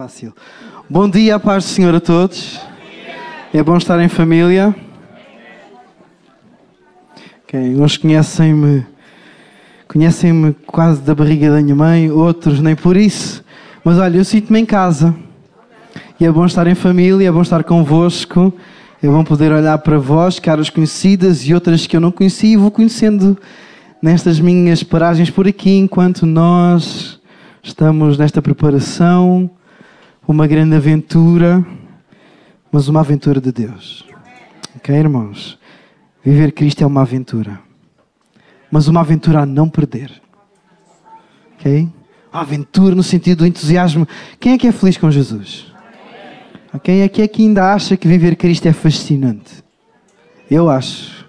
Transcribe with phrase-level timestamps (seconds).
[0.00, 0.32] fácil.
[0.88, 2.58] Bom dia, paz do Senhor a todos.
[3.52, 4.74] É bom estar em família.
[7.44, 8.86] Okay, uns conhecem-me
[9.86, 13.44] conhecem-me quase da barriga da minha mãe, outros nem por isso.
[13.84, 15.14] Mas olha, eu sinto-me em casa.
[16.18, 18.54] E é bom estar em família, é bom estar convosco.
[19.02, 22.56] É bom poder olhar para vós, caras conhecidas e outras que eu não conheci e
[22.56, 23.36] vou conhecendo
[24.00, 27.20] nestas minhas paragens por aqui enquanto nós
[27.62, 29.50] estamos nesta preparação
[30.30, 31.66] uma grande aventura,
[32.70, 34.04] mas uma aventura de Deus.
[34.76, 35.58] Ok, irmãos?
[36.24, 37.58] Viver Cristo é uma aventura,
[38.70, 40.22] mas uma aventura a não perder.
[41.54, 41.88] Ok?
[42.32, 44.06] Uma aventura no sentido do entusiasmo.
[44.38, 45.72] Quem é que é feliz com Jesus?
[46.84, 49.64] Quem é que é que ainda acha que viver Cristo é fascinante?
[50.48, 51.26] Eu acho.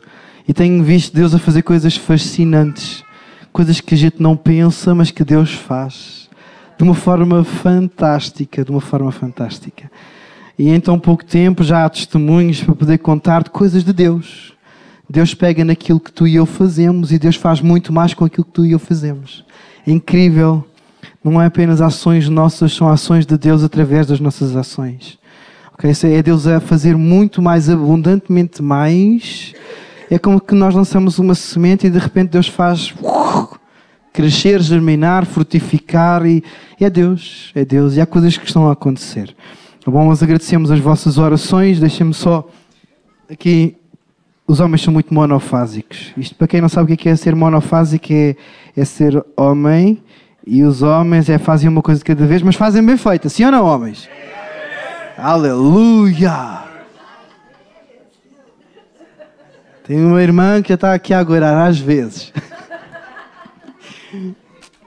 [0.48, 3.04] E tenho visto Deus a fazer coisas fascinantes.
[3.52, 6.21] Coisas que a gente não pensa, mas que Deus faz
[6.82, 9.92] de uma forma fantástica, de uma forma fantástica.
[10.58, 14.54] E em tão pouco tempo já há testemunhos para poder contar de coisas de Deus.
[15.08, 18.46] Deus pega naquilo que tu e eu fazemos e Deus faz muito mais com aquilo
[18.46, 19.46] que tu e eu fazemos.
[19.86, 20.66] É incrível.
[21.24, 25.20] Não é apenas ações nossas, são ações de Deus através das nossas ações.
[25.76, 25.92] Okay?
[26.12, 29.54] É Deus a fazer muito mais abundantemente mais.
[30.10, 32.92] É como que nós lançamos uma semente e de repente Deus faz
[34.14, 36.44] crescer, germinar, frutificar e,
[36.80, 39.36] e, é Deus, é Deus e há coisas que estão a acontecer.
[39.84, 41.80] Tá bom, nós agradecemos as vossas orações.
[41.80, 42.48] Deixem-me só
[43.30, 43.76] aqui.
[44.46, 46.12] Os homens são muito monofásicos.
[46.18, 48.36] Isto, para quem não sabe o que é, é ser monofásico, é,
[48.76, 50.02] é ser homem
[50.46, 53.46] e os homens é fazem uma coisa de cada vez, mas fazem bem feita, sim
[53.46, 54.10] ou não, homens?
[55.18, 56.64] Aleluia!
[59.86, 62.32] Tem uma irmã que está aqui a aguardar às vezes.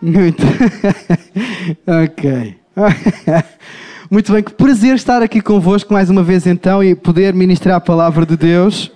[0.01, 0.43] Muito.
[2.05, 2.59] ok.
[4.11, 7.81] Muito bem, que prazer estar aqui convosco mais uma vez então e poder ministrar a
[7.81, 8.93] palavra de Deus.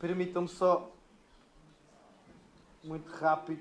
[0.00, 0.90] Permitam-me só.
[2.84, 3.60] Muito rápido.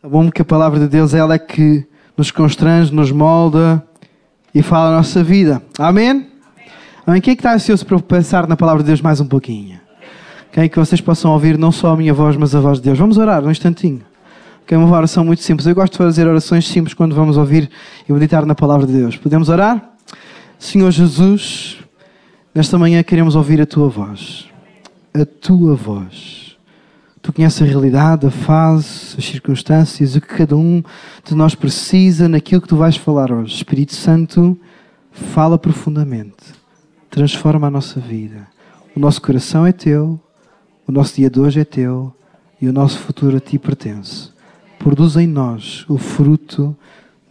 [0.00, 1.86] Tá bom que a palavra de Deus ela é que
[2.16, 3.86] nos constrange, nos molda
[4.54, 5.62] e fala a nossa vida.
[5.78, 6.30] Amém?
[7.06, 7.20] Amém?
[7.20, 9.81] Quem é que está ansioso para pensar na palavra de Deus mais um pouquinho?
[10.52, 12.98] Okay, que vocês possam ouvir não só a minha voz, mas a voz de Deus.
[12.98, 14.02] Vamos orar um instantinho.
[14.64, 15.66] Okay, uma oração muito simples.
[15.66, 17.70] Eu gosto de fazer orações simples quando vamos ouvir
[18.06, 19.16] e meditar na palavra de Deus.
[19.16, 19.82] Podemos orar?
[20.58, 21.78] Senhor Jesus,
[22.54, 24.46] nesta manhã queremos ouvir a tua voz.
[25.14, 26.54] A tua voz.
[27.22, 30.82] Tu conheces a realidade, a fase, as circunstâncias, o que cada um
[31.24, 33.54] de nós precisa naquilo que tu vais falar hoje.
[33.54, 34.60] Espírito Santo,
[35.10, 36.44] fala profundamente.
[37.08, 38.46] Transforma a nossa vida.
[38.94, 40.20] O nosso coração é teu,
[40.86, 42.12] o nosso dia de hoje é teu
[42.60, 44.30] e o nosso futuro a ti pertence.
[44.78, 46.76] Produz em nós o fruto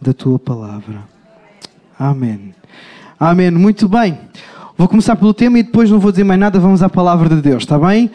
[0.00, 1.02] da tua palavra.
[1.98, 2.54] Amém.
[3.18, 3.50] Amém.
[3.50, 4.18] Muito bem.
[4.76, 7.42] Vou começar pelo tema e depois não vou dizer mais nada, vamos à palavra de
[7.42, 8.10] Deus, está bem?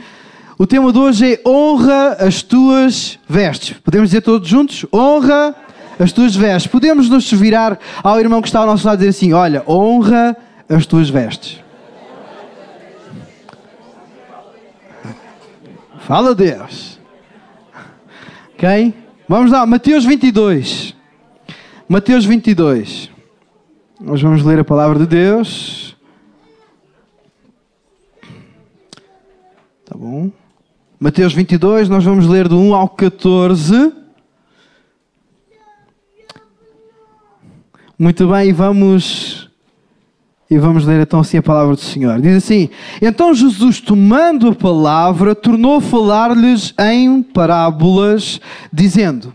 [0.58, 3.78] O tema de hoje é honra as tuas vestes.
[3.78, 4.86] Podemos dizer todos juntos?
[4.92, 5.56] Honra
[6.00, 6.72] as tuas vestes.
[6.72, 10.36] Podemos nos virar ao irmão que está ao nosso lado e dizer assim: Olha, honra
[10.68, 11.60] as tuas vestes.
[16.08, 16.98] Fala Deus.
[18.54, 18.94] Ok?
[19.28, 20.96] Vamos lá, Mateus 22.
[21.90, 23.12] Mateus 22.
[24.00, 25.98] Nós vamos ler a palavra de Deus.
[29.84, 30.32] Tá bom?
[30.98, 33.92] Mateus 22, nós vamos ler do 1 ao 14.
[38.00, 39.37] Muito bem, vamos
[40.50, 42.22] e vamos ler então assim a palavra do Senhor.
[42.22, 42.70] Diz assim:
[43.02, 48.40] Então Jesus, tomando a palavra, tornou a falar-lhes em parábolas,
[48.72, 49.34] dizendo: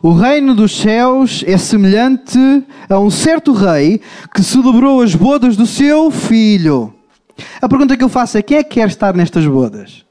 [0.00, 2.38] O reino dos céus é semelhante
[2.88, 4.00] a um certo rei
[4.32, 6.94] que celebrou as bodas do seu filho.
[7.60, 10.04] A pergunta que eu faço é: quem é que quer estar nestas bodas?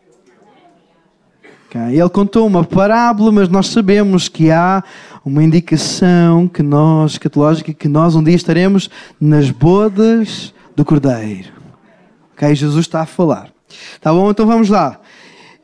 [1.77, 4.83] Ele contou uma parábola, mas nós sabemos que há
[5.23, 8.89] uma indicação que nós, escatológica, que nós um dia estaremos
[9.19, 11.49] nas bodas do Cordeiro.
[12.33, 12.53] Ok?
[12.55, 13.49] Jesus está a falar.
[14.01, 14.29] Tá bom?
[14.29, 14.99] Então vamos lá.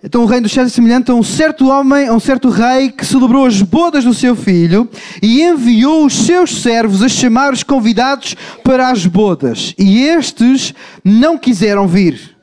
[0.04, 2.92] Então o reino dos céus é semelhante a um certo homem, a um certo rei
[2.92, 4.88] que celebrou as bodas do seu filho
[5.22, 9.74] e enviou os seus servos a chamar os convidados para as bodas.
[9.78, 10.74] E estes
[11.04, 12.38] não quiseram vir.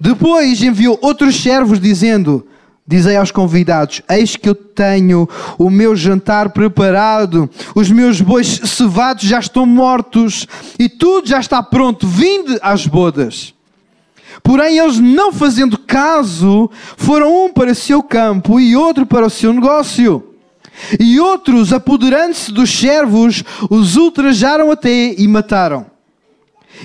[0.00, 2.46] Depois enviou outros servos dizendo:
[2.88, 5.28] Dizei aos convidados: Eis que eu tenho
[5.58, 10.46] o meu jantar preparado, os meus bois cevados já estão mortos
[10.78, 12.06] e tudo já está pronto.
[12.06, 13.54] Vinde às bodas.
[14.42, 19.30] Porém, eles, não fazendo caso, foram um para o seu campo e outro para o
[19.30, 20.34] seu negócio.
[21.00, 25.95] E outros, apoderando-se dos servos, os ultrajaram até e mataram.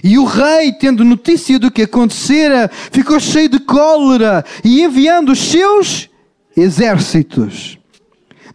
[0.04, 5.40] E o rei, tendo notícia do que acontecera, ficou cheio de cólera e enviando os
[5.40, 6.10] seus
[6.56, 7.78] exércitos,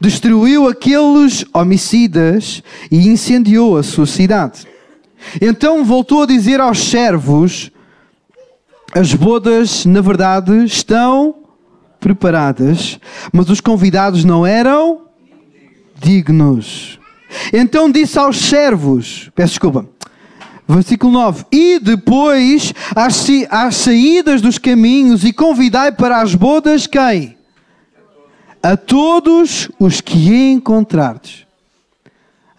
[0.00, 4.66] destruiu aqueles homicidas e incendiou a sua cidade.
[5.40, 7.70] Então voltou a dizer aos servos:
[8.94, 11.34] As bodas, na verdade, estão
[12.00, 12.98] preparadas,
[13.32, 15.02] mas os convidados não eram
[15.98, 16.98] dignos.
[17.52, 19.86] Então disse aos servos: Peço desculpa.
[20.68, 27.36] Versículo 9: E depois, às, às saídas dos caminhos, e convidai para as bodas quem?
[28.62, 31.46] A todos os que encontrardes.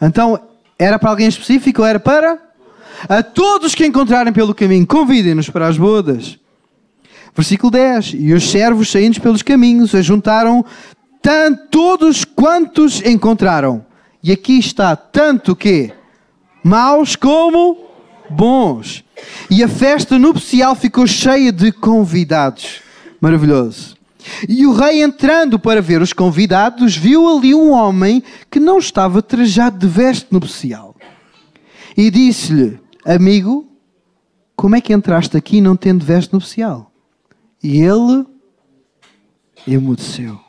[0.02, 0.40] Então,
[0.80, 2.40] era para alguém específico ou era para?
[3.10, 6.40] A todos que encontrarem pelo caminho, convidem-nos para as bodas.
[7.36, 10.64] Versículo 10: E os servos saindo pelos caminhos, ajuntaram
[11.22, 13.86] tanto todos quantos encontraram.
[14.24, 15.92] E aqui está tanto que
[16.64, 17.87] maus como
[18.30, 19.04] bons.
[19.50, 22.82] E a festa nupcial ficou cheia de convidados.
[23.20, 23.98] Maravilhoso.
[24.48, 28.22] E o rei, entrando para ver os convidados, viu ali um homem
[28.52, 30.96] que não estava trajado de veste nupcial.
[31.96, 33.68] E disse-lhe: Amigo,
[34.56, 36.92] como é que entraste aqui não tendo veste nupcial?
[37.64, 38.26] E ele
[39.68, 40.47] emudeceu.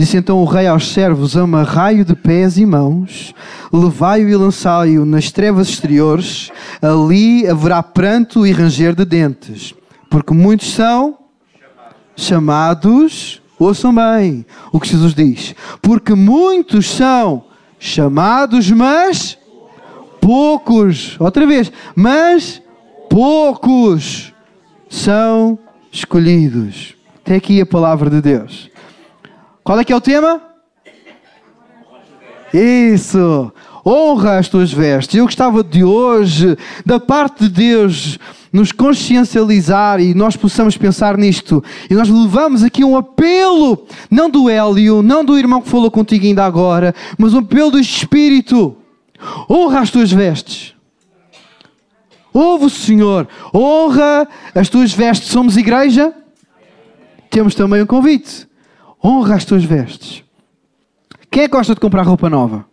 [0.00, 3.34] Disse então o rei aos servos: Amarrai-o de pés e mãos,
[3.70, 6.50] levai-o e lançai-o nas trevas exteriores,
[6.80, 9.74] ali haverá pranto e ranger de dentes,
[10.08, 11.18] porque muitos são
[12.16, 17.44] chamados, ouçam bem o que Jesus diz, porque muitos são
[17.78, 19.36] chamados, mas
[20.18, 22.62] poucos, outra vez, mas
[23.10, 24.32] poucos
[24.88, 25.58] são
[25.92, 26.94] escolhidos.
[27.22, 28.69] Até aqui a palavra de Deus.
[29.70, 30.42] Qual é que é o tema?
[32.52, 33.52] Isso!
[33.86, 35.14] Honra as tuas vestes.
[35.14, 38.18] Eu gostava de hoje, da parte de Deus,
[38.52, 41.62] nos consciencializar e nós possamos pensar nisto.
[41.88, 46.26] E nós levamos aqui um apelo, não do Hélio, não do irmão que falou contigo
[46.26, 48.76] ainda agora, mas um apelo do Espírito.
[49.48, 50.74] Honra as tuas vestes.
[52.34, 55.28] Ouve o Senhor, honra as tuas vestes.
[55.28, 56.12] Somos igreja?
[57.30, 58.49] Temos também um convite.
[59.02, 60.22] Honra as tuas vestes.
[61.30, 62.66] Quem é que gosta de comprar roupa nova?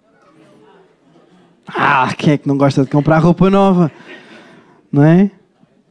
[1.68, 3.92] Ah, quem é que não gosta de comprar roupa nova?
[4.92, 5.32] Não é?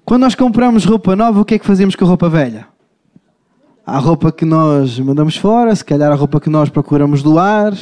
[0.05, 2.67] Quando nós compramos roupa nova, o que é que fazemos com a roupa velha?
[3.87, 7.73] Há roupa que nós mandamos fora, se calhar a roupa que nós procuramos doar.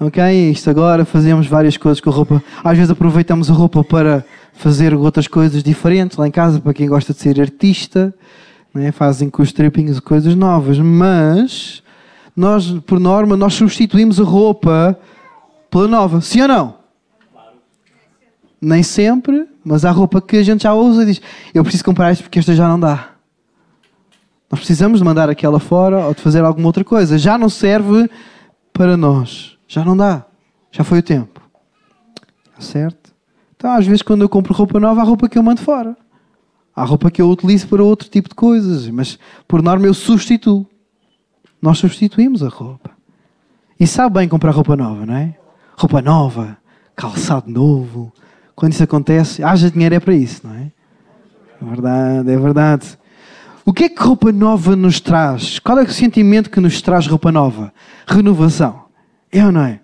[0.00, 0.50] Ok?
[0.50, 2.42] Isto agora fazemos várias coisas com a roupa.
[2.64, 6.88] Às vezes aproveitamos a roupa para fazer outras coisas diferentes lá em casa, para quem
[6.88, 8.14] gosta de ser artista
[8.74, 8.92] né?
[8.92, 11.82] fazem com os trippings coisas novas, mas
[12.36, 14.98] nós, por norma, nós substituímos a roupa
[15.70, 16.78] pela nova, sim ou não?
[18.60, 21.20] Nem sempre, mas há roupa que a gente já usa e diz:
[21.54, 23.10] Eu preciso comprar isto porque esta já não dá.
[24.50, 27.18] Nós precisamos de mandar aquela fora ou de fazer alguma outra coisa.
[27.18, 28.10] Já não serve
[28.72, 29.56] para nós.
[29.68, 30.24] Já não dá.
[30.72, 31.40] Já foi o tempo.
[32.58, 33.12] Certo?
[33.56, 35.96] Então, às vezes, quando eu compro roupa nova, há roupa que eu mando fora.
[36.78, 40.64] Há roupa que eu utilizo para outro tipo de coisas, mas por norma eu substituo.
[41.60, 42.90] Nós substituímos a roupa.
[43.80, 45.34] E sabe bem comprar roupa nova, não é?
[45.76, 46.56] Roupa nova,
[46.94, 48.12] calçado novo.
[48.54, 50.70] Quando isso acontece, haja dinheiro é para isso, não é?
[51.60, 52.98] É verdade, é verdade.
[53.64, 55.58] O que é que roupa nova nos traz?
[55.58, 57.72] Qual é o sentimento que nos traz roupa nova?
[58.06, 58.84] Renovação.
[59.32, 59.80] É ou não é?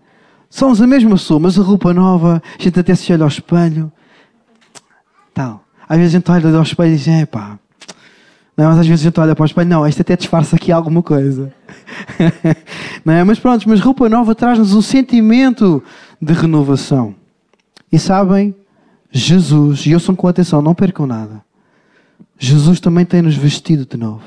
[0.49, 3.93] Somos a mesma pessoa, mas a roupa nova, a gente até se olha ao espelho.
[5.88, 7.59] Às vezes a gente olha ao espelho e diz, é pá.
[8.57, 10.71] Não, mas às vezes a gente olha para o espelho, não, isto até disfarça aqui
[10.71, 11.53] alguma coisa.
[13.05, 13.25] não é?
[13.25, 15.83] Mas pronto, mas roupa nova traz-nos um sentimento
[16.23, 17.14] de renovação.
[17.91, 18.55] E sabem,
[19.11, 21.43] Jesus, e ouçam com atenção, não percam nada.
[22.38, 24.23] Jesus também tem-nos vestido de novo.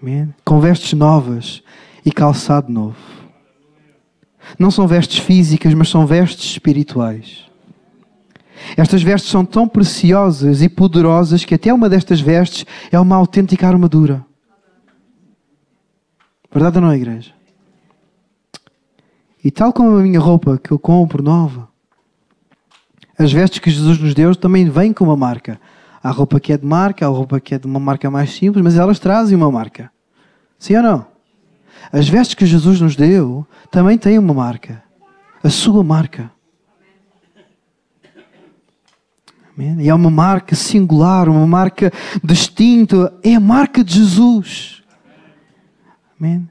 [0.00, 0.34] Amém?
[0.44, 1.62] Com vestes novas
[2.04, 2.96] e calçado novo.
[4.58, 7.49] Não são vestes físicas, mas são vestes espirituais.
[8.76, 13.66] Estas vestes são tão preciosas e poderosas que até uma destas vestes é uma autêntica
[13.66, 14.24] armadura.
[16.52, 17.32] Verdade ou não, igreja?
[19.42, 21.68] E tal como a minha roupa que eu compro nova,
[23.18, 25.60] as vestes que Jesus nos deu também vêm com uma marca.
[26.02, 28.64] Há roupa que é de marca, há roupa que é de uma marca mais simples,
[28.64, 29.90] mas elas trazem uma marca.
[30.58, 31.06] Sim ou não?
[31.92, 34.82] As vestes que Jesus nos deu também têm uma marca.
[35.42, 36.30] A sua marca.
[39.60, 43.12] E é uma marca singular, uma marca distinta.
[43.22, 44.82] É a marca de Jesus.
[46.18, 46.48] Amém?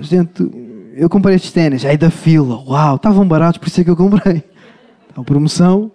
[0.00, 0.48] Gente,
[0.94, 3.96] eu comprei estes ténis, aí da fila, uau, estavam baratos, por isso é que eu
[3.96, 4.44] comprei.
[5.10, 5.90] Então, promoção.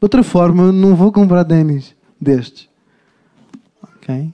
[0.00, 2.68] De outra forma, eu não vou comprar ténis destes.
[3.82, 4.32] Ok?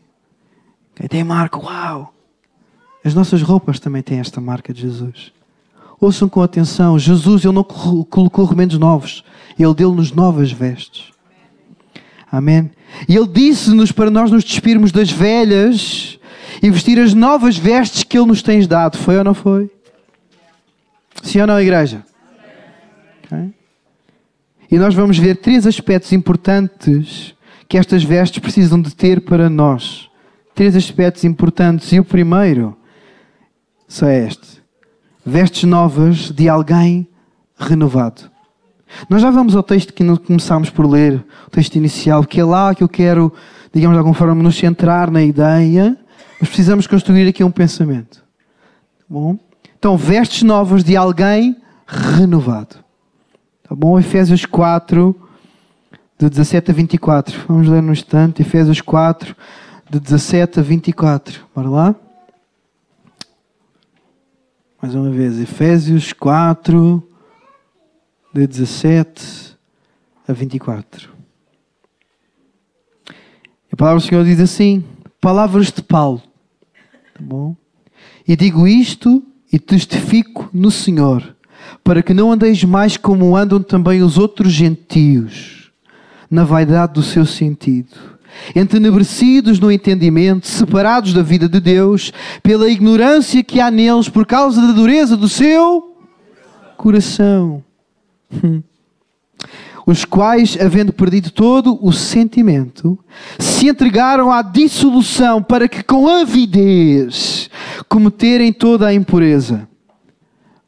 [0.94, 1.08] okay?
[1.08, 2.12] Tem marca, uau.
[3.04, 5.32] As nossas roupas também têm esta marca de Jesus.
[5.98, 9.24] Ouçam com atenção, Jesus ele não colocou remendos novos,
[9.58, 11.15] ele deu-nos novas vestes.
[12.36, 12.70] Amém?
[13.08, 16.18] E ele disse-nos para nós nos despirmos das velhas
[16.62, 18.98] e vestir as novas vestes que ele nos tem dado.
[18.98, 19.70] Foi ou não foi?
[21.22, 22.04] Sim ou não, igreja?
[23.24, 23.54] Okay.
[24.70, 27.34] E nós vamos ver três aspectos importantes
[27.66, 30.10] que estas vestes precisam de ter para nós.
[30.54, 31.90] Três aspectos importantes.
[31.90, 32.76] E o primeiro
[33.88, 34.62] só é este:
[35.24, 37.08] vestes novas de alguém
[37.58, 38.30] renovado.
[39.08, 42.74] Nós já vamos ao texto que começámos por ler, o texto inicial, que é lá
[42.74, 43.32] que eu quero,
[43.72, 45.96] digamos de alguma forma, nos centrar na ideia,
[46.40, 48.24] mas precisamos construir aqui um pensamento.
[49.08, 49.38] Bom?
[49.78, 52.76] Então, vestes novas de alguém renovado.
[53.68, 53.98] Tá bom?
[53.98, 55.14] Efésios 4,
[56.18, 57.44] de 17 a 24.
[57.48, 58.42] Vamos ler no instante.
[58.42, 59.34] Efésios 4,
[59.90, 61.44] de 17 a 24.
[61.54, 61.94] Bora lá?
[64.80, 65.38] Mais uma vez.
[65.38, 67.02] Efésios 4,
[68.36, 69.56] de 17
[70.28, 71.08] a 24.
[73.72, 74.84] A palavra do Senhor diz assim:
[75.18, 76.22] Palavras de Paulo.
[77.14, 77.56] Tá bom?
[78.28, 81.34] E digo isto e testifico no Senhor,
[81.82, 85.70] para que não andeis mais como andam também os outros gentios,
[86.30, 87.96] na vaidade do seu sentido,
[88.54, 92.12] entenebrecidos no entendimento, separados da vida de Deus,
[92.42, 95.96] pela ignorância que há neles por causa da dureza do seu
[96.76, 97.64] coração.
[99.86, 102.98] Os quais, havendo perdido todo o sentimento,
[103.38, 107.48] se entregaram à dissolução para que com avidez
[107.88, 109.68] cometerem toda a impureza.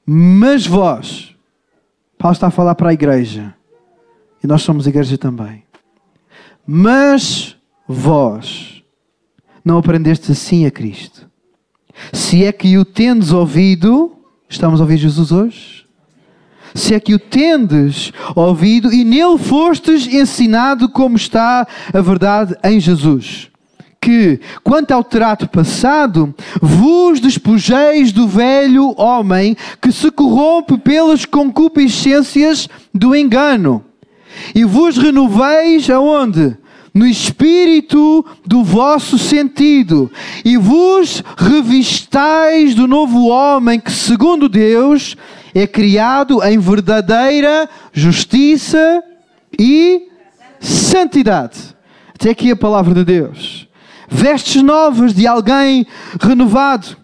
[0.06, 1.34] Mas vós,
[2.16, 3.54] Paulo está a falar para a igreja,
[4.42, 5.64] e nós somos igreja também.
[6.64, 7.56] Mas
[7.88, 8.84] vós
[9.64, 11.28] não aprendestes assim a Cristo.
[12.12, 14.16] Se é que o tendes ouvido,
[14.48, 15.77] estamos a ouvir Jesus hoje?
[16.78, 22.78] Se é que o tendes ouvido e nele fostes ensinado como está a verdade em
[22.80, 23.50] Jesus
[24.00, 32.68] que, quanto ao trato passado, vos despojeis do velho homem que se corrompe pelas concupiscências
[32.94, 33.84] do engano,
[34.54, 36.56] e vos renoveis aonde?
[36.92, 40.10] No espírito do vosso sentido,
[40.44, 45.16] e vos revistais do novo homem que, segundo Deus,
[45.54, 49.02] é criado em verdadeira justiça
[49.58, 50.08] e
[50.60, 51.76] santidade.
[52.14, 53.68] Até aqui a palavra de Deus
[54.08, 55.86] vestes novas de alguém
[56.20, 56.96] renovado.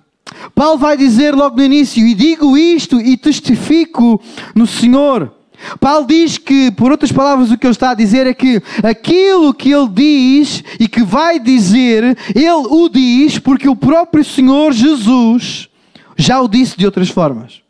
[0.54, 4.20] Paulo vai dizer logo no início: E digo isto e testifico
[4.54, 5.32] no Senhor.
[5.80, 9.54] Paulo diz que, por outras palavras, o que ele está a dizer é que aquilo
[9.54, 15.68] que ele diz e que vai dizer, ele o diz porque o próprio Senhor Jesus
[16.16, 17.62] já o disse de outras formas.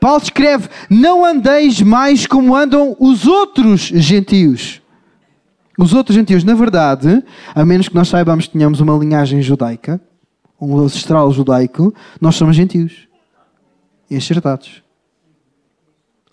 [0.00, 4.80] Paulo escreve: Não andeis mais como andam os outros gentios.
[5.78, 10.00] Os outros gentios, na verdade, a menos que nós saibamos que tenhamos uma linhagem judaica,
[10.60, 13.08] um ancestral judaico, nós somos gentios.
[14.08, 14.83] Enxertados.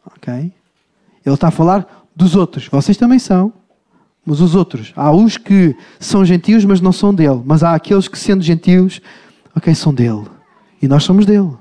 [0.06, 0.34] Ok?
[0.34, 2.68] Ele está a falar dos outros.
[2.68, 3.54] Vocês também são.
[4.26, 4.94] Mas os outros.
[4.96, 7.42] Há os que são gentios, mas não são dele.
[7.46, 9.02] Mas há aqueles que, sendo gentios,
[9.56, 10.26] ok, são dele.
[10.82, 11.54] E nós somos dele.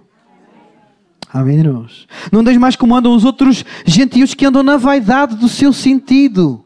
[1.33, 2.09] Amém, irmãos?
[2.33, 6.65] Não deixe mais como andam os outros gentios que andam na vaidade do seu sentido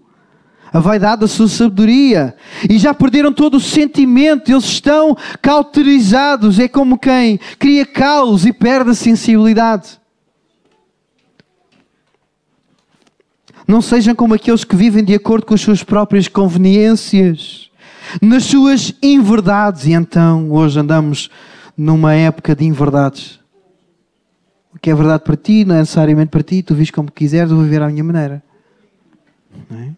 [0.74, 2.34] a vaidade da sua sabedoria
[2.68, 8.52] e já perderam todo o sentimento, eles estão cauterizados, é como quem cria caos e
[8.52, 10.00] perde a sensibilidade.
[13.66, 17.70] Não sejam como aqueles que vivem de acordo com as suas próprias conveniências,
[18.20, 21.30] nas suas inverdades, e então hoje andamos
[21.76, 23.40] numa época de inverdades.
[24.74, 27.50] O que é verdade para ti não é necessariamente para ti, tu vives como quiseres,
[27.50, 28.42] eu vou viver à minha maneira.
[29.72, 29.88] É?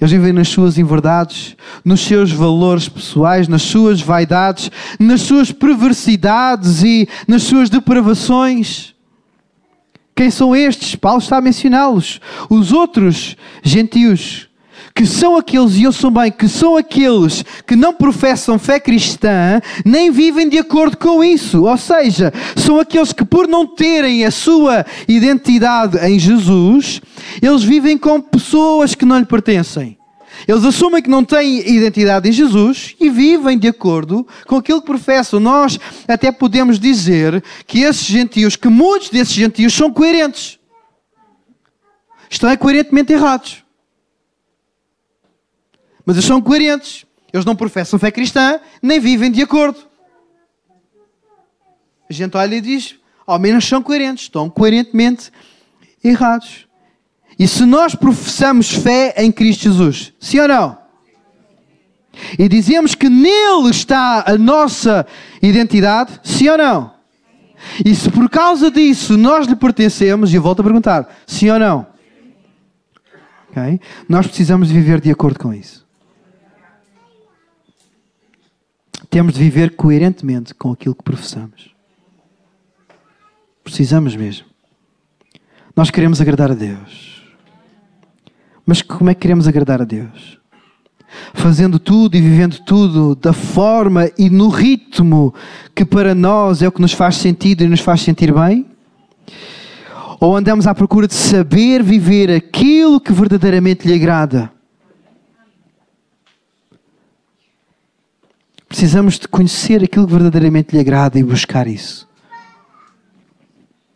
[0.00, 6.82] Eles vivem nas suas inverdades, nos seus valores pessoais, nas suas vaidades, nas suas perversidades
[6.82, 8.95] e nas suas depravações.
[10.16, 10.94] Quem são estes?
[10.94, 12.22] Paulo está a mencioná-los.
[12.48, 14.48] Os outros gentios,
[14.94, 19.60] que são aqueles, e eu sou bem, que são aqueles que não professam fé cristã,
[19.84, 21.64] nem vivem de acordo com isso.
[21.64, 27.02] Ou seja, são aqueles que, por não terem a sua identidade em Jesus,
[27.42, 29.95] eles vivem com pessoas que não lhe pertencem.
[30.46, 34.86] Eles assumem que não têm identidade em Jesus e vivem de acordo com aquilo que
[34.86, 35.40] professam.
[35.40, 40.58] Nós até podemos dizer que esses gentios, que muitos desses gentios são coerentes.
[42.28, 43.64] Estão coerentemente errados.
[46.04, 47.04] Mas eles são coerentes.
[47.32, 49.78] Eles não professam fé cristã, nem vivem de acordo.
[52.08, 55.32] A gente olha e diz, ao menos são coerentes, estão coerentemente
[56.02, 56.65] errados.
[57.38, 60.78] E se nós professamos fé em Cristo Jesus, sim ou não?
[62.38, 65.06] E dizemos que nele está a nossa
[65.42, 66.94] identidade, sim ou não?
[67.84, 71.58] E se por causa disso nós lhe pertencemos, e eu volto a perguntar, sim ou
[71.58, 71.86] não?
[73.50, 73.80] Okay?
[74.08, 75.86] Nós precisamos viver de acordo com isso.
[79.10, 81.74] Temos de viver coerentemente com aquilo que professamos.
[83.62, 84.46] Precisamos mesmo.
[85.74, 87.15] Nós queremos agradar a Deus.
[88.66, 90.40] Mas como é que queremos agradar a Deus?
[91.32, 95.32] Fazendo tudo e vivendo tudo da forma e no ritmo
[95.72, 98.66] que para nós é o que nos faz sentido e nos faz sentir bem?
[100.18, 104.50] Ou andamos à procura de saber viver aquilo que verdadeiramente lhe agrada?
[108.68, 112.08] Precisamos de conhecer aquilo que verdadeiramente lhe agrada e buscar isso.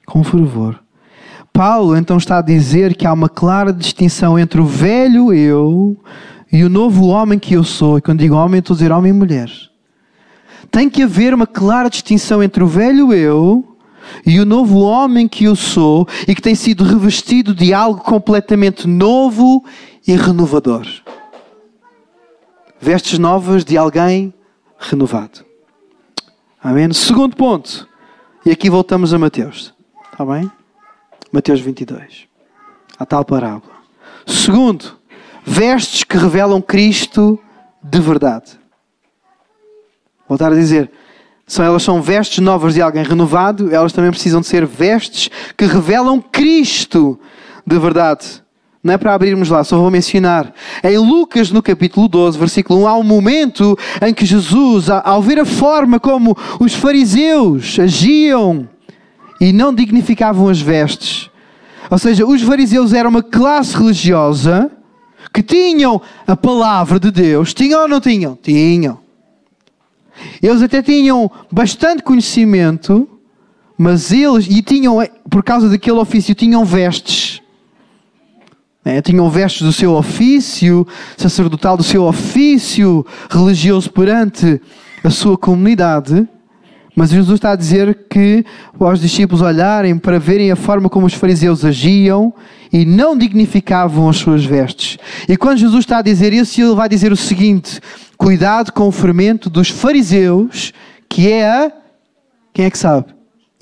[0.06, 0.80] Com fervor.
[1.60, 5.94] Paulo então está a dizer que há uma clara distinção entre o velho eu
[6.50, 7.98] e o novo homem que eu sou.
[7.98, 9.50] E quando digo homem, estou a dizer homem e mulher.
[10.70, 13.76] Tem que haver uma clara distinção entre o velho eu
[14.24, 18.88] e o novo homem que eu sou e que tem sido revestido de algo completamente
[18.88, 19.62] novo
[20.08, 20.86] e renovador.
[22.80, 24.32] Vestes novas de alguém
[24.78, 25.44] renovado.
[26.64, 26.90] Amém?
[26.94, 27.86] Segundo ponto.
[28.46, 29.74] E aqui voltamos a Mateus.
[30.10, 30.50] Está bem?
[31.32, 32.28] Mateus 22.
[32.98, 33.72] A tal parábola.
[34.26, 34.96] Segundo,
[35.44, 37.38] vestes que revelam Cristo
[37.82, 38.58] de verdade.
[40.28, 40.90] Voltar a dizer,
[41.46, 45.66] são, elas são vestes novas de alguém renovado, elas também precisam de ser vestes que
[45.66, 47.18] revelam Cristo
[47.66, 48.42] de verdade.
[48.82, 50.54] Não é para abrirmos lá, só vou mencionar.
[50.82, 55.38] Em Lucas, no capítulo 12, versículo 1, há um momento em que Jesus, ao ver
[55.38, 58.68] a forma como os fariseus agiam
[59.40, 61.30] e não dignificavam as vestes,
[61.90, 64.70] ou seja, os fariseus eram uma classe religiosa
[65.32, 67.52] que tinham a palavra de Deus.
[67.52, 68.38] Tinham ou não tinham?
[68.40, 68.98] Tinham.
[70.40, 73.08] Eles até tinham bastante conhecimento,
[73.76, 74.98] mas eles, e tinham,
[75.28, 77.40] por causa daquele ofício, tinham vestes.
[78.84, 84.60] É, tinham vestes do seu ofício, sacerdotal do seu ofício, religioso perante
[85.02, 86.26] a sua comunidade.
[87.00, 88.44] Mas Jesus está a dizer que
[88.78, 92.30] os discípulos olharem para verem a forma como os fariseus agiam
[92.70, 94.98] e não dignificavam as suas vestes.
[95.26, 97.80] E quando Jesus está a dizer isso, ele vai dizer o seguinte:
[98.18, 100.74] cuidado com o fermento dos fariseus,
[101.08, 101.72] que é a.
[102.52, 103.14] Quem é que sabe?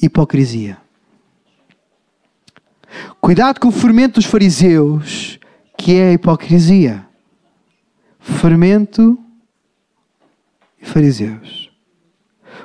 [0.03, 0.77] Hipocrisia.
[3.21, 5.39] Cuidado com o fermento dos fariseus,
[5.79, 7.07] que é a hipocrisia.
[8.19, 9.17] Fermento
[10.83, 11.68] e fariseus.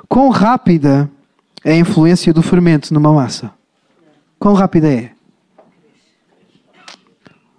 [0.08, 1.10] Quão rápida
[1.64, 3.52] é a influência do fermento numa massa?
[4.38, 5.10] Quão rápida é?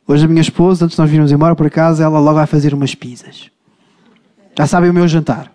[0.08, 2.73] Hoje a minha esposa, antes de nós virmos embora para casa, ela logo vai fazer
[2.73, 3.49] umas pizzas.
[4.58, 5.51] Já sabem o meu jantar.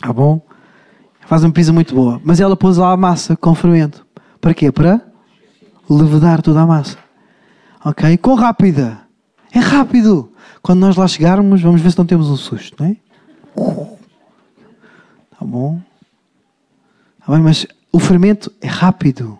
[0.00, 0.40] Tá bom?
[1.26, 2.20] Faz uma pizza muito boa.
[2.24, 4.06] Mas ela pôs lá a massa com fermento.
[4.40, 4.72] Para quê?
[4.72, 5.00] Para
[5.88, 6.98] levedar toda a massa.
[7.84, 8.16] Ok?
[8.18, 9.00] Com rápida.
[9.52, 10.32] É rápido.
[10.62, 12.96] Quando nós lá chegarmos, vamos ver se não temos um susto, não é?
[15.44, 15.78] Tá bom?
[17.18, 19.38] Tá bem, mas o fermento é rápido.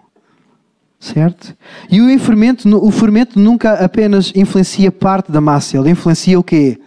[1.00, 1.56] Certo?
[1.90, 6.78] E o fermento, o fermento nunca apenas influencia parte da massa, ele influencia o quê?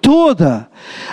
[0.00, 0.68] Toda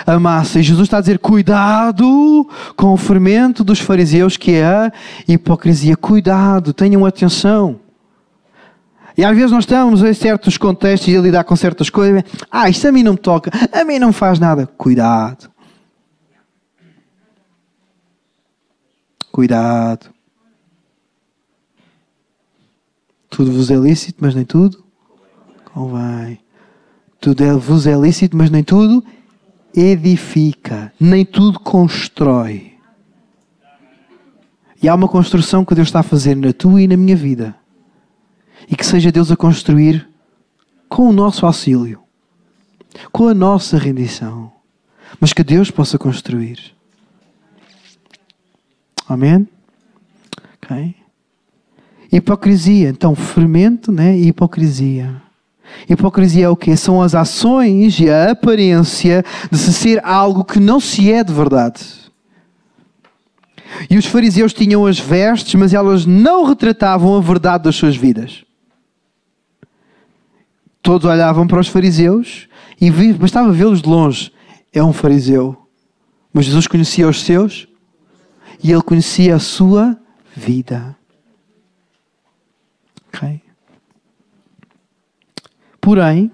[0.06, 0.60] a massa.
[0.60, 4.92] E Jesus está a dizer: cuidado com o fermento dos fariseus, que é a
[5.26, 5.96] hipocrisia.
[5.96, 7.80] Cuidado, tenham atenção.
[9.16, 12.22] E às vezes nós estamos em certos contextos a lidar com certas coisas.
[12.48, 14.68] Ah, isto a mim não me toca, a mim não faz nada.
[14.78, 15.49] Cuidado.
[19.40, 20.10] Cuidado.
[23.30, 24.84] Tudo vos é lícito, mas nem tudo
[25.64, 26.38] convém.
[27.18, 29.02] Tudo é, vos é lícito, mas nem tudo
[29.74, 32.74] edifica, nem tudo constrói.
[34.82, 37.56] E há uma construção que Deus está a fazer na tua e na minha vida.
[38.68, 40.06] E que seja Deus a construir
[40.86, 42.02] com o nosso auxílio,
[43.10, 44.52] com a nossa rendição,
[45.18, 46.78] mas que Deus possa construir.
[49.10, 49.48] Amém?
[50.62, 50.94] Ok?
[52.12, 52.90] Hipocrisia.
[52.90, 54.16] Então, fermento né?
[54.16, 55.20] e hipocrisia.
[55.88, 56.76] Hipocrisia é o quê?
[56.76, 61.32] São as ações e a aparência de se ser algo que não se é de
[61.32, 61.80] verdade.
[63.88, 68.44] E os fariseus tinham as vestes, mas elas não retratavam a verdade das suas vidas.
[70.80, 72.48] Todos olhavam para os fariseus
[72.80, 74.32] e bastava vê-los de longe.
[74.72, 75.56] É um fariseu.
[76.32, 77.69] Mas Jesus conhecia os seus
[78.62, 79.96] e ele conhecia a sua
[80.34, 80.96] vida.
[83.08, 83.40] Ok?
[85.80, 86.30] Porém,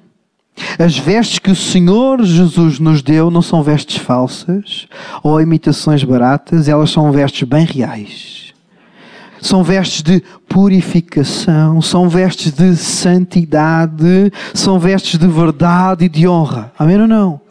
[0.78, 4.88] as vestes que o Senhor Jesus nos deu não são vestes falsas
[5.22, 8.52] ou imitações baratas, elas são vestes bem reais.
[9.40, 16.72] São vestes de purificação, são vestes de santidade, são vestes de verdade e de honra.
[16.78, 17.45] Amém ou não?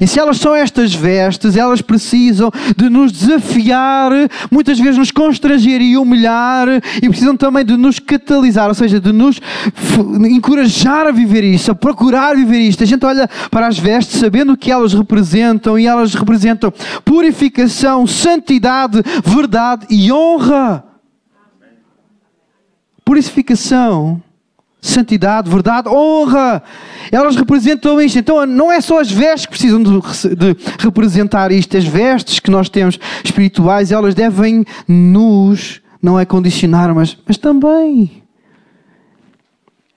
[0.00, 4.12] E se elas são estas vestes, elas precisam de nos desafiar,
[4.50, 6.68] muitas vezes nos constranger e humilhar,
[7.02, 9.40] e precisam também de nos catalisar, ou seja, de nos
[10.28, 12.82] encorajar a viver isto, a procurar viver isto.
[12.82, 16.72] A gente olha para as vestes sabendo o que elas representam, e elas representam
[17.04, 20.84] purificação, santidade, verdade e honra.
[23.04, 24.22] Purificação
[24.80, 26.62] santidade, verdade, honra.
[27.12, 28.18] Elas representam isto.
[28.18, 31.76] Então não é só as vestes que precisam de, de, representar isto.
[31.76, 38.22] As vestes que nós temos espirituais, elas devem nos, não é condicionar, mas, mas também.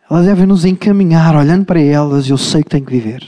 [0.10, 3.24] Elas devem nos encaminhar, olhando para elas, eu sei que tenho que viver.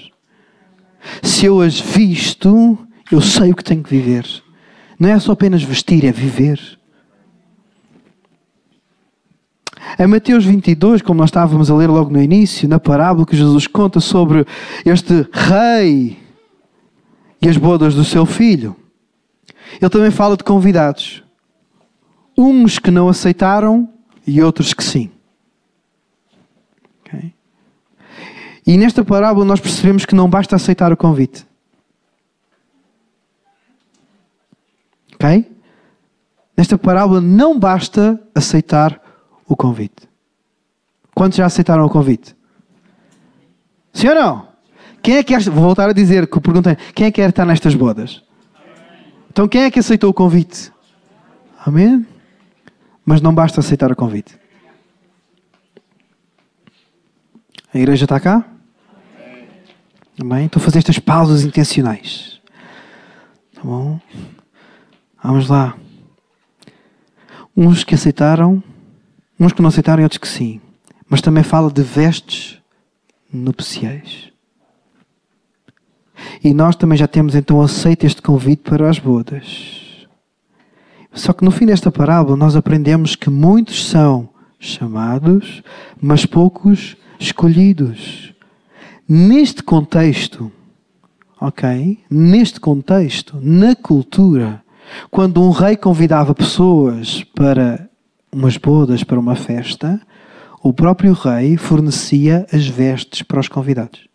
[1.22, 2.78] Se eu as visto,
[3.12, 4.26] eu sei o que tenho que viver.
[5.00, 6.60] Não é só apenas vestir, é viver.
[9.98, 13.66] Em Mateus 22, como nós estávamos a ler logo no início, na parábola que Jesus
[13.66, 14.46] conta sobre
[14.86, 16.20] este rei
[17.42, 18.76] e as bodas do seu filho,
[19.82, 21.24] ele também fala de convidados.
[22.38, 23.90] Uns que não aceitaram
[24.28, 25.10] e outros que sim.
[27.02, 27.34] Okay?
[28.68, 31.48] E nesta parábola nós percebemos que não basta aceitar o convite.
[35.14, 35.50] Ok?
[36.58, 39.05] Nesta parábola não basta aceitar
[39.48, 40.10] o convite.
[41.14, 42.36] Quantos já aceitaram o convite?
[43.94, 44.48] Sim ou não?
[45.02, 47.76] Quem é que vou voltar a dizer que perguntei, quem é que quer estar nestas
[47.76, 48.24] bodas?
[49.30, 50.72] Então quem é que aceitou o convite?
[51.66, 52.06] Amém?
[53.06, 54.38] Mas não basta aceitar o convite.
[57.74, 58.46] A igreja está cá?
[60.20, 60.46] Amém?
[60.46, 62.42] Estou a fazer estas pausas intencionais.
[63.54, 64.00] Tá bom?
[65.22, 65.78] Vamos lá.
[67.56, 68.64] Uns que aceitaram
[69.40, 70.62] Uns que não aceitaram e outros que sim.
[71.10, 72.60] Mas também fala de vestes
[73.32, 74.32] nupciais.
[76.44, 80.08] E nós também já temos então aceito este convite para as bodas.
[81.14, 85.64] Só que no fim desta parábola nós aprendemos que muitos são chamados,
[86.02, 88.34] mas poucos escolhidos.
[89.08, 90.52] Neste contexto,
[91.40, 92.00] ok?
[92.10, 94.64] Neste contexto, na cultura,
[95.12, 97.90] quando um rei convidava pessoas para
[98.36, 100.00] umas bodas para uma festa,
[100.62, 104.08] o próprio rei fornecia as vestes para os convidados.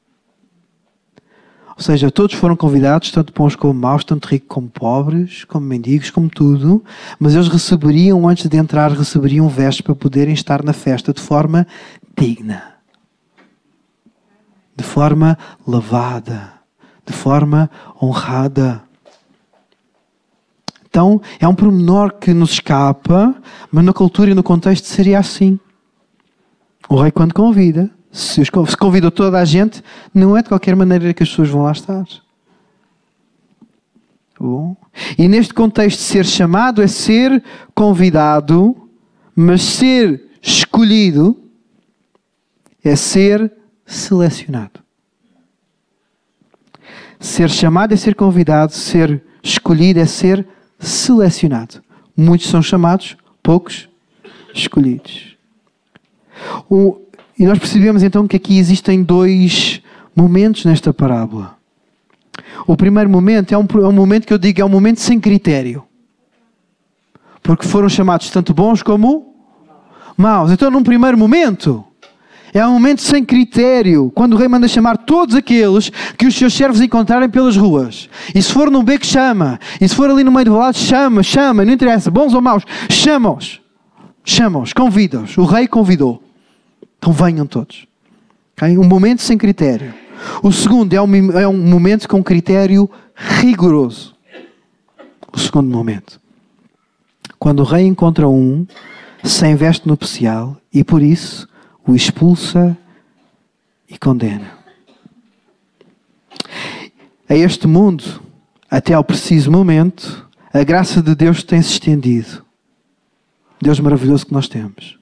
[1.76, 6.10] Ou seja, todos foram convidados, tanto bons como maus, tanto ricos como pobres, como mendigos,
[6.10, 6.84] como tudo,
[7.18, 11.66] mas eles receberiam, antes de entrar, receberiam vestes para poderem estar na festa de forma
[12.14, 12.74] digna,
[14.76, 16.52] de forma lavada,
[17.06, 18.82] de forma honrada.
[20.90, 23.34] Então, é um pormenor que nos escapa,
[23.70, 25.58] mas na cultura e no contexto seria assim.
[26.88, 28.42] O rei, quando convida, se
[28.76, 32.04] convida toda a gente, não é de qualquer maneira que as pessoas vão lá estar.
[34.38, 34.76] Bom.
[35.16, 37.40] E neste contexto, ser chamado é ser
[37.72, 38.76] convidado,
[39.36, 41.38] mas ser escolhido
[42.82, 43.52] é ser
[43.86, 44.80] selecionado.
[47.20, 51.82] Ser chamado é ser convidado, ser escolhido é ser selecionado selecionado.
[52.16, 53.88] Muitos são chamados, poucos
[54.54, 55.36] escolhidos.
[56.68, 57.00] O,
[57.38, 59.80] e nós percebemos então que aqui existem dois
[60.16, 61.56] momentos nesta parábola.
[62.66, 65.20] O primeiro momento é um, é um momento que eu digo é um momento sem
[65.20, 65.84] critério.
[67.42, 69.34] Porque foram chamados tanto bons como
[70.16, 70.50] maus.
[70.50, 71.84] Então, num primeiro momento,
[72.52, 76.52] é um momento sem critério, quando o rei manda chamar todos aqueles que os seus
[76.52, 78.08] servos encontrarem pelas ruas.
[78.34, 79.58] E se for num beco, chama.
[79.80, 82.64] E se for ali no meio do lado, chama, chama, não interessa, bons ou maus,
[82.88, 83.60] chama-os.
[84.24, 85.36] Chama-os, convida-os.
[85.38, 86.22] O rei convidou.
[86.98, 87.86] Então venham todos.
[88.52, 88.76] Okay?
[88.76, 89.94] Um momento sem critério.
[90.42, 94.14] O segundo é um, é um momento com critério rigoroso.
[95.32, 96.20] O segundo momento.
[97.38, 98.66] Quando o rei encontra um
[99.24, 101.48] sem veste nupcial e por isso
[101.86, 102.76] o expulsa
[103.88, 104.58] e condena.
[107.28, 108.04] A este mundo,
[108.70, 112.44] até ao preciso momento, a graça de Deus tem-se estendido.
[113.62, 114.98] Deus maravilhoso que nós temos.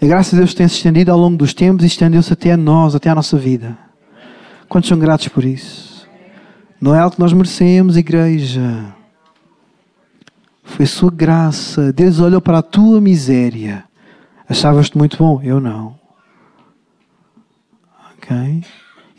[0.00, 2.94] A graça de Deus tem-se estendido ao longo dos tempos e estendeu-se até a nós,
[2.94, 3.78] até à nossa vida.
[4.68, 6.08] Quantos são gratos por isso?
[6.80, 8.94] Não é algo que nós merecemos, igreja.
[10.64, 11.92] Foi sua graça.
[11.92, 13.84] Deus olhou para a tua miséria.
[14.50, 15.40] Achavas-te muito bom?
[15.44, 15.96] Eu não.
[18.16, 18.64] Ok?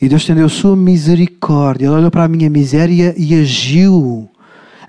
[0.02, 1.86] E Deus estendeu a sua misericórdia.
[1.86, 4.30] Ele olhou para a minha miséria e agiu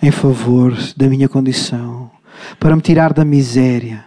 [0.02, 2.10] em favor da minha condição.
[2.58, 4.04] Para me tirar da miséria.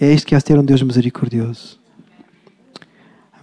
[0.00, 1.80] É isto que é ter um Deus misericordioso.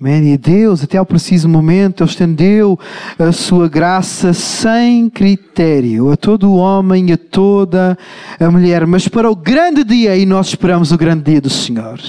[0.01, 0.33] Amém?
[0.33, 2.79] E Deus, até ao preciso momento, estendeu
[3.17, 7.97] a sua graça sem critério a todo o homem e a toda
[8.39, 8.87] a mulher.
[8.87, 11.99] Mas para o grande dia, e nós esperamos o grande dia do Senhor.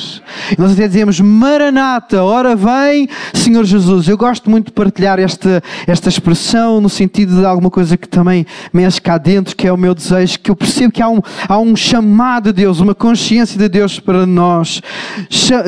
[0.51, 4.09] E nós até dizemos, Maranata, ora vem, Senhor Jesus.
[4.09, 8.47] Eu gosto muito de partilhar esta, esta expressão no sentido de alguma coisa que também
[8.73, 11.59] mexe cá dentro, que é o meu desejo, que eu percebo que há um, há
[11.59, 14.81] um chamado de Deus, uma consciência de Deus para nós.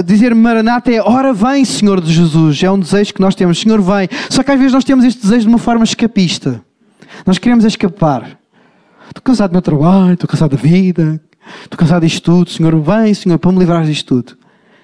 [0.04, 2.00] Dizer Maranata é, ora vem, Senhor.
[2.16, 2.62] Jesus.
[2.62, 3.60] É um desejo que nós temos.
[3.60, 4.08] Senhor, vem.
[4.30, 6.62] Só que às vezes nós temos este desejo de uma forma escapista.
[7.24, 8.38] Nós queremos escapar.
[9.08, 11.20] Estou cansado do meu trabalho, estou cansado da vida,
[11.62, 12.50] estou cansado disto tudo.
[12.50, 14.38] Senhor, vem, Senhor, para me livrar disto tudo.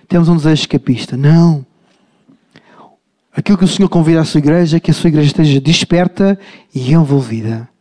[0.09, 1.17] Temos um desejo escapista.
[1.17, 1.67] Não.
[3.35, 6.39] Aquilo que o Senhor convida à sua igreja é que a sua igreja esteja desperta
[6.75, 7.73] e envolvida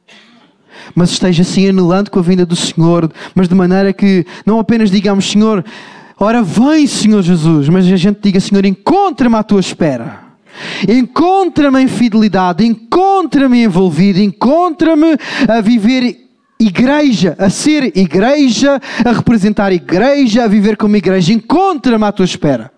[0.96, 4.90] mas esteja assim anulando com a vinda do Senhor, mas de maneira que não apenas
[4.90, 5.64] digamos, Senhor,
[6.24, 10.20] Ora, vem, Senhor Jesus, mas a gente diga, Senhor, encontra-me à tua espera.
[10.88, 16.30] Encontra-me em fidelidade, encontra-me envolvido, encontra-me a viver
[16.60, 21.34] igreja, a ser igreja, a representar igreja, a viver como igreja.
[21.34, 22.72] Encontra-me à tua espera.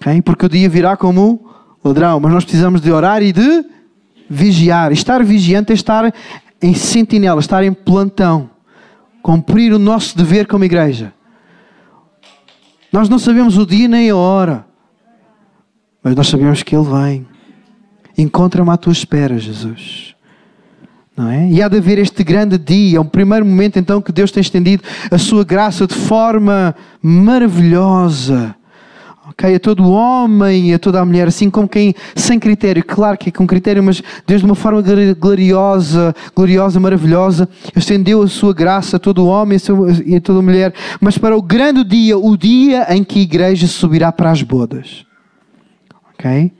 [0.00, 0.22] Okay?
[0.22, 1.50] Porque o dia virá como
[1.84, 3.62] ladrão, mas nós precisamos de orar e de
[4.26, 4.90] vigiar.
[4.90, 6.14] Estar vigiante é estar
[6.62, 8.55] em sentinela, estar em plantão
[9.26, 11.12] cumprir o nosso dever como igreja.
[12.92, 14.64] Nós não sabemos o dia nem a hora,
[16.00, 17.26] mas nós sabemos que Ele vem.
[18.16, 20.14] Encontra-me à tua espera, Jesus.
[21.16, 21.50] Não é?
[21.50, 24.40] E há de haver este grande dia, é um primeiro momento então que Deus tem
[24.40, 28.54] estendido a sua graça de forma maravilhosa
[29.28, 29.54] ok?
[29.54, 33.32] A todo homem, a toda a mulher, assim como quem sem critério, claro que é
[33.32, 34.82] com critério, mas Deus de uma forma
[35.18, 39.58] gloriosa, gloriosa, maravilhosa, estendeu a sua graça a todo homem
[40.04, 43.66] e a toda mulher, mas para o grande dia, o dia em que a igreja
[43.66, 45.04] subirá para as bodas,
[46.14, 46.52] ok?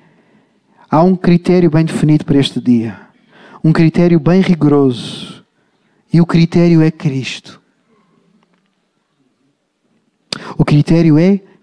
[0.91, 2.99] Há um critério bem definido para este dia,
[3.63, 5.45] um critério bem rigoroso,
[6.13, 7.61] e o critério é Cristo.
[10.57, 11.56] O critério é Cristo.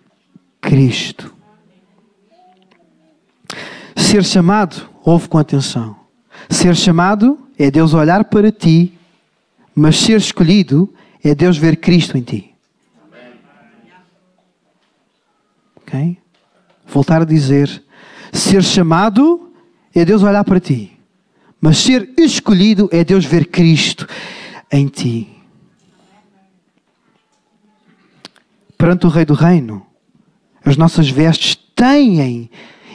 [3.95, 5.95] Ser chamado, ouve com atenção.
[6.49, 8.97] Ser chamado é Deus olhar para ti,
[9.75, 12.53] mas ser escolhido é Deus ver Cristo em ti.
[15.75, 16.17] Ok?
[16.87, 17.83] Voltar a dizer:
[18.31, 19.51] ser chamado
[19.93, 20.97] é Deus olhar para ti,
[21.59, 24.07] mas ser escolhido é Deus ver Cristo
[24.71, 25.29] em ti.
[28.77, 29.85] Perante o Rei do Reino,
[30.65, 32.49] as nossas vestes têm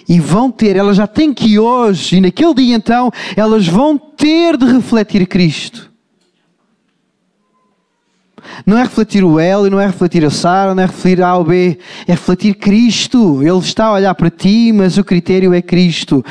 [0.08, 4.56] e vão ter, elas já têm que hoje, e naquele dia então, elas vão ter
[4.56, 5.88] de refletir Cristo.
[8.64, 11.44] Não é refletir o L, não é refletir a Sara, não é refletir A ou
[11.44, 13.42] B, é refletir Cristo.
[13.42, 16.24] Ele está a olhar para ti, mas o critério é Cristo.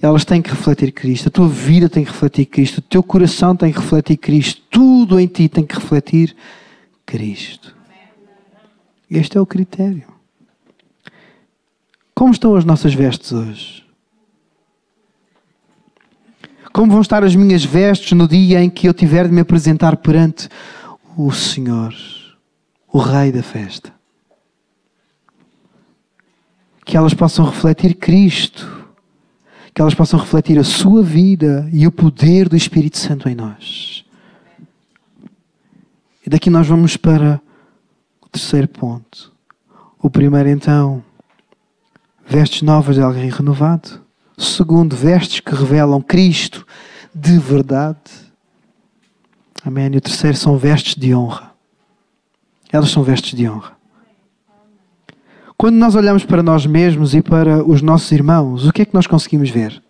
[0.00, 3.56] Elas têm que refletir Cristo, a tua vida tem que refletir Cristo, o teu coração
[3.56, 6.36] tem que refletir Cristo, tudo em ti tem que refletir
[7.04, 7.74] Cristo.
[9.10, 10.17] Este é o critério.
[12.18, 13.86] Como estão as nossas vestes hoje?
[16.72, 19.96] Como vão estar as minhas vestes no dia em que eu tiver de me apresentar
[19.98, 20.48] perante
[21.16, 21.94] o Senhor,
[22.92, 23.94] o Rei da festa?
[26.84, 28.66] Que elas possam refletir Cristo,
[29.72, 34.04] que elas possam refletir a Sua vida e o poder do Espírito Santo em nós.
[36.26, 37.40] E daqui nós vamos para
[38.20, 39.32] o terceiro ponto.
[40.02, 41.04] O primeiro, então,
[42.28, 44.00] vestes novas de alguém renovado.
[44.36, 46.66] Segundo, vestes que revelam Cristo
[47.14, 47.98] de verdade.
[49.64, 49.90] Amém.
[49.92, 51.52] E o terceiro são vestes de honra.
[52.70, 53.72] Elas são vestes de honra.
[55.56, 58.94] Quando nós olhamos para nós mesmos e para os nossos irmãos, o que é que
[58.94, 59.82] nós conseguimos ver?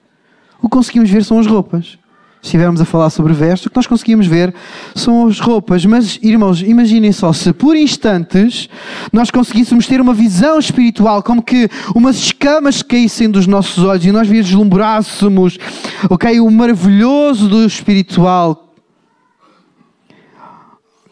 [0.60, 1.98] O que conseguimos ver são as roupas.
[2.42, 4.54] Estivermos a falar sobre vestes, o que nós conseguimos ver
[4.94, 5.84] são as roupas.
[5.84, 8.68] Mas, irmãos, imaginem só, se por instantes
[9.12, 14.12] nós conseguíssemos ter uma visão espiritual, como que umas escamas caíssem dos nossos olhos e
[14.12, 15.58] nós vislumbrássemos,
[16.08, 18.74] ok, o maravilhoso do espiritual.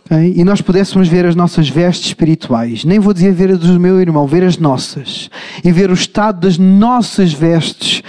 [0.05, 0.35] Okay?
[0.37, 4.01] E nós pudéssemos ver as nossas vestes espirituais, nem vou dizer ver as do meu
[4.01, 5.29] irmão, ver as nossas,
[5.65, 8.03] e ver o estado das nossas vestes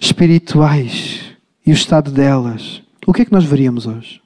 [0.00, 1.27] espirituais
[1.68, 4.22] e o estado delas, o que é que nós veríamos hoje?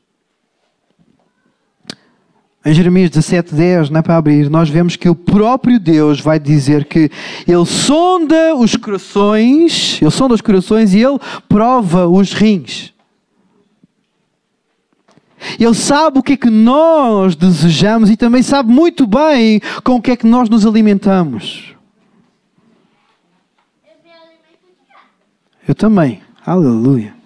[2.65, 6.85] Em Jeremias 17:10, não é para abrir, nós vemos que o próprio Deus vai dizer
[6.85, 7.11] que
[7.45, 12.95] Ele sonda os corações, Ele sonda os corações e Ele prova os rins.
[15.59, 20.01] Ele sabe o que é que nós desejamos e também sabe muito bem com o
[20.01, 21.75] que é que nós nos alimentamos.
[25.67, 26.23] Eu também.
[26.47, 27.21] Aleluia.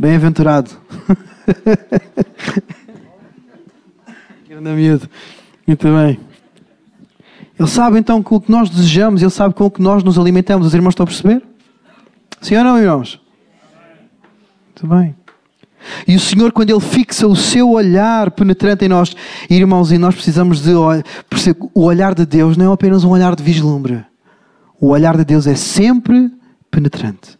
[0.00, 0.70] Bem-aventurado.
[4.48, 5.06] Grande medo.
[5.66, 6.18] Muito bem.
[7.58, 10.18] Ele sabe então com o que nós desejamos, ele sabe com o que nós nos
[10.18, 10.66] alimentamos.
[10.68, 11.42] Os irmãos estão a perceber?
[12.40, 13.20] Sim ou não, irmãos?
[14.68, 15.14] Muito bem.
[16.08, 19.14] E o Senhor, quando Ele fixa o seu olhar penetrante em nós,
[19.50, 23.42] irmãos, e nós precisamos de o olhar de Deus não é apenas um olhar de
[23.42, 24.02] vislumbre.
[24.80, 26.32] O olhar de Deus é sempre
[26.70, 27.39] penetrante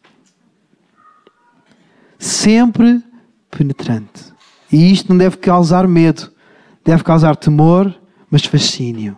[2.20, 3.02] sempre
[3.50, 4.32] penetrante.
[4.70, 6.30] E isto não deve causar medo,
[6.84, 7.92] deve causar temor,
[8.30, 9.16] mas fascínio.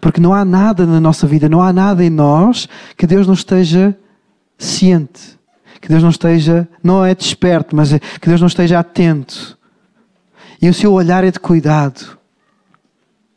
[0.00, 3.34] Porque não há nada na nossa vida, não há nada em nós que Deus não
[3.34, 3.96] esteja
[4.58, 5.38] ciente,
[5.80, 9.58] que Deus não esteja, não é desperto, mas é, que Deus não esteja atento.
[10.60, 12.18] E o seu olhar é de cuidado,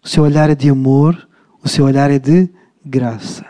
[0.01, 1.27] o seu olhar é de amor,
[1.61, 2.49] o seu olhar é de
[2.85, 3.45] graça,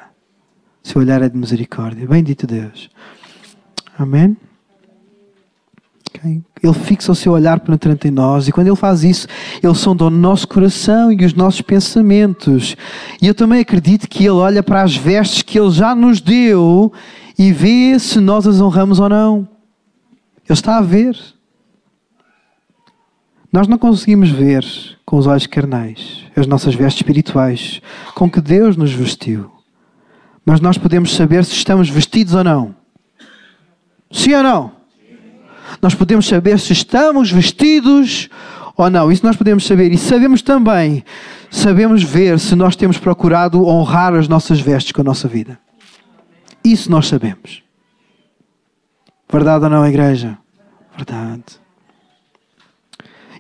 [0.84, 2.08] o seu olhar é de misericórdia.
[2.08, 2.90] Bendito Deus.
[3.98, 4.36] Amém?
[6.24, 9.28] Ele fixa o seu olhar penetrante em nós e quando Ele faz isso,
[9.62, 12.76] Ele sonda o nosso coração e os nossos pensamentos.
[13.22, 16.92] E eu também acredito que Ele olha para as vestes que Ele já nos deu
[17.38, 19.48] e vê se nós as honramos ou não.
[20.48, 21.18] Ele está a ver.
[23.52, 24.66] Nós não conseguimos ver
[25.06, 27.82] com os olhos carnais as nossas vestes espirituais
[28.14, 29.52] com que Deus nos vestiu.
[30.46, 32.76] Mas nós podemos saber se estamos vestidos ou não.
[34.12, 34.77] Sim ou não?
[35.82, 38.30] Nós podemos saber se estamos vestidos
[38.76, 39.12] ou não.
[39.12, 39.92] Isso nós podemos saber.
[39.92, 41.04] E sabemos também,
[41.50, 45.60] sabemos ver se nós temos procurado honrar as nossas vestes com a nossa vida.
[46.64, 47.64] Isso nós sabemos.
[49.30, 50.38] Verdade ou não, igreja?
[50.96, 51.44] Verdade.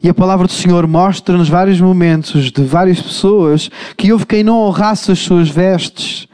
[0.01, 4.59] E a palavra do Senhor mostra-nos vários momentos de várias pessoas que houve quem não
[4.59, 6.27] honrasse as suas vestes.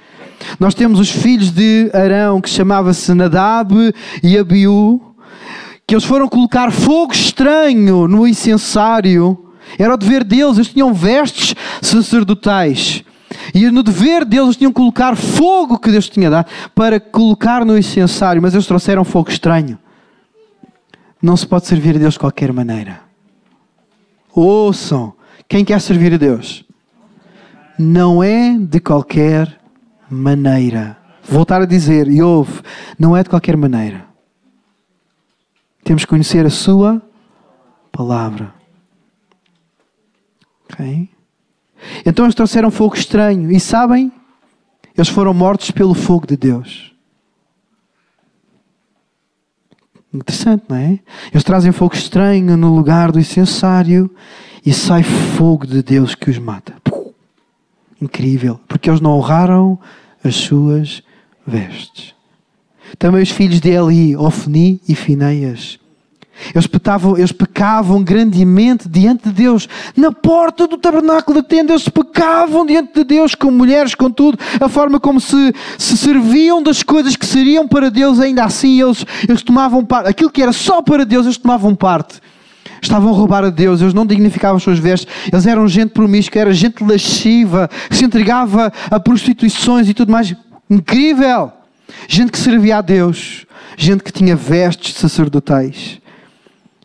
[0.60, 3.73] Nós temos os filhos de Arão que chamava-se Nadab
[4.21, 5.12] e Abiú
[5.85, 9.51] que eles foram colocar fogo estranho no incensário.
[9.77, 13.03] Era o dever deles, eles tinham vestes sacerdotais.
[13.53, 17.65] E no dever deles eles tinham que colocar fogo que Deus tinha dado para colocar
[17.65, 19.77] no incensário, mas eles trouxeram fogo estranho.
[21.21, 23.01] Não se pode servir a Deus de qualquer maneira.
[24.35, 25.13] Ouçam,
[25.47, 26.65] quem quer servir a Deus?
[27.77, 29.59] Não é de qualquer
[30.09, 30.97] maneira.
[31.23, 32.61] Voltar a dizer, e ouve,
[32.99, 34.12] não é de qualquer maneira.
[35.83, 37.01] Temos que conhecer a Sua
[37.91, 38.53] palavra.
[40.71, 41.09] Ok?
[42.05, 43.51] Então eles trouxeram fogo estranho.
[43.51, 44.11] E sabem?
[44.95, 46.93] Eles foram mortos pelo fogo de Deus.
[50.13, 50.99] Interessante, não é?
[51.31, 54.09] Eles trazem fogo estranho no lugar do incensário
[54.63, 56.75] e sai fogo de Deus que os mata.
[57.99, 58.59] Incrível.
[58.67, 59.79] Porque eles não honraram
[60.23, 61.01] as suas
[61.45, 62.13] vestes.
[62.97, 65.79] Também os filhos de Eli, Ofni e Fineias.
[66.53, 69.67] Eles, petavam, eles pecavam grandemente diante de Deus.
[69.95, 74.38] Na porta do tabernáculo da tenda, eles pecavam diante de Deus, com mulheres, com tudo.
[74.60, 79.06] A forma como se, se serviam das coisas que seriam para Deus, ainda assim eles,
[79.27, 80.10] eles tomavam parte.
[80.10, 82.19] Aquilo que era só para Deus, eles tomavam parte.
[82.82, 86.41] Estavam a roubar a Deus, eles não dignificavam os seus vestes, eles eram gente promíscua,
[86.41, 90.36] era gente lasciva, que se entregava a prostituições e tudo mais.
[90.69, 91.62] Incrível!
[92.08, 93.45] Gente que servia a Deus,
[93.78, 96.01] gente que tinha vestes sacerdotais.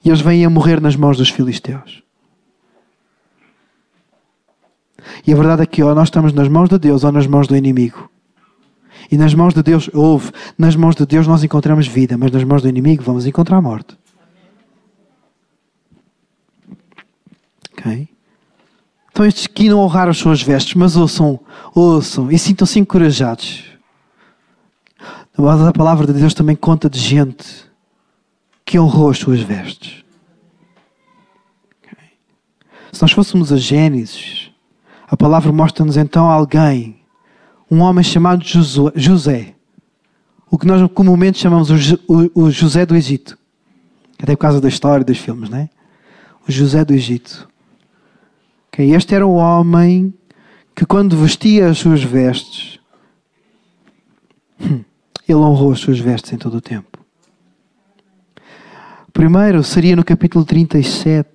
[0.05, 2.03] E eles vêm a morrer nas mãos dos filisteus.
[5.26, 7.47] E a verdade é que ou nós estamos nas mãos de Deus ou nas mãos
[7.47, 8.11] do inimigo.
[9.11, 12.45] E nas mãos de Deus, houve, nas mãos de Deus nós encontramos vida, mas nas
[12.45, 13.97] mãos do inimigo vamos encontrar morte.
[17.72, 18.09] Ok?
[19.11, 21.41] Então estes que não honraram as suas vestes, mas ouçam,
[21.74, 23.68] ouçam e sintam-se encorajados.
[25.39, 27.64] A palavra de Deus também conta de gente
[28.64, 30.05] que honrou as suas vestes.
[32.93, 34.51] Se nós fôssemos a Gênesis,
[35.07, 37.01] a palavra mostra-nos então alguém,
[37.70, 38.43] um homem chamado
[38.97, 39.55] José,
[40.51, 43.39] o que nós comumente chamamos o José do Egito,
[44.20, 45.70] até por causa da história dos filmes, não é?
[46.49, 47.49] O José do Egito.
[48.76, 50.12] Este era o homem
[50.74, 52.80] que, quando vestia as suas vestes,
[54.61, 54.82] hum,
[55.29, 56.99] ele honrou as suas vestes em todo o tempo.
[59.12, 61.29] Primeiro seria no capítulo 37.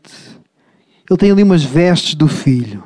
[1.09, 2.83] Ele tem ali umas vestes do filho.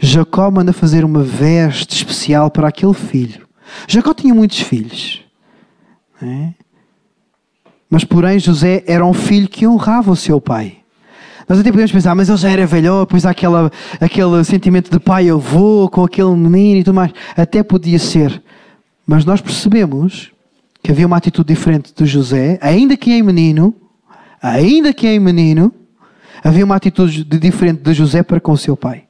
[0.00, 3.46] Jacó manda fazer uma veste especial para aquele filho.
[3.88, 5.24] Jacó tinha muitos filhos.
[7.88, 10.83] Mas, porém, José era um filho que honrava o seu pai.
[11.48, 13.70] Nós até podemos pensar, mas ele já era velho, pois há aquela,
[14.00, 17.12] aquele sentimento de pai avô com aquele menino e tudo mais.
[17.36, 18.42] Até podia ser.
[19.06, 20.32] Mas nós percebemos
[20.82, 23.74] que havia uma atitude diferente de José, ainda que em menino,
[24.40, 25.72] ainda que em menino,
[26.42, 29.04] havia uma atitude diferente de José para com o seu pai.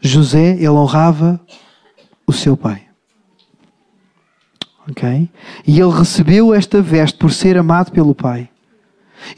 [0.00, 1.40] José, ele honrava
[2.26, 2.82] o seu pai.
[4.88, 5.28] Ok?
[5.66, 8.48] E ele recebeu esta veste por ser amado pelo pai.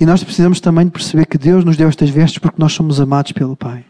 [0.01, 3.01] E nós precisamos também de perceber que Deus nos deu estas vestes porque nós somos
[3.01, 3.84] amados pelo Pai.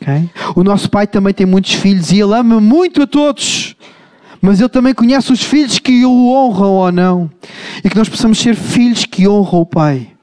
[0.00, 0.28] Okay?
[0.54, 3.74] O nosso Pai também tem muitos filhos e Ele ama muito a todos.
[4.40, 7.30] Mas Ele também conhece os filhos que o honram ou não.
[7.82, 10.13] E que nós possamos ser filhos que honram o Pai.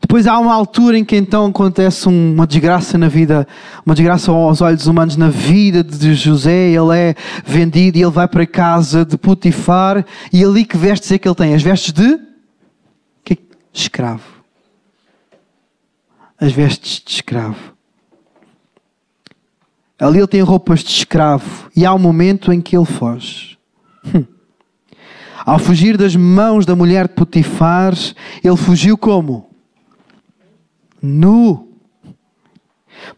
[0.00, 3.46] Depois há uma altura em que então acontece uma desgraça na vida,
[3.84, 6.70] uma desgraça aos olhos humanos na vida de José.
[6.70, 10.04] Ele é vendido e ele vai para casa de Putifar.
[10.32, 11.54] E ali que vestes é que ele tem?
[11.54, 12.18] As vestes de
[13.72, 14.22] escravo.
[16.40, 17.74] As vestes de escravo.
[19.98, 21.68] Ali ele tem roupas de escravo.
[21.74, 23.58] E há um momento em que ele foge.
[24.14, 24.24] Hum.
[25.44, 27.94] Ao fugir das mãos da mulher de Putifar,
[28.44, 29.47] ele fugiu como?
[31.02, 31.68] Nu.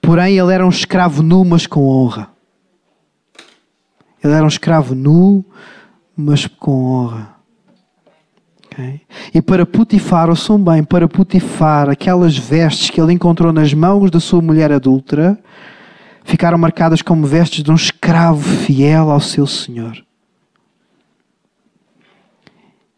[0.00, 2.28] Porém, ele era um escravo nu, mas com honra.
[4.22, 5.44] Ele era um escravo nu,
[6.16, 7.34] mas com honra.
[8.66, 9.00] Okay?
[9.34, 14.20] E para Putifar, ouçam bem, para Putifar, aquelas vestes que ele encontrou nas mãos da
[14.20, 15.38] sua mulher adulta
[16.22, 20.04] ficaram marcadas como vestes de um escravo fiel ao seu senhor.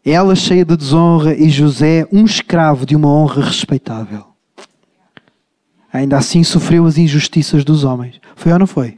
[0.05, 4.32] Ela cheia de desonra e José, um escravo de uma honra respeitável
[5.93, 8.19] ainda assim sofreu as injustiças dos homens.
[8.35, 8.97] Foi ou não foi?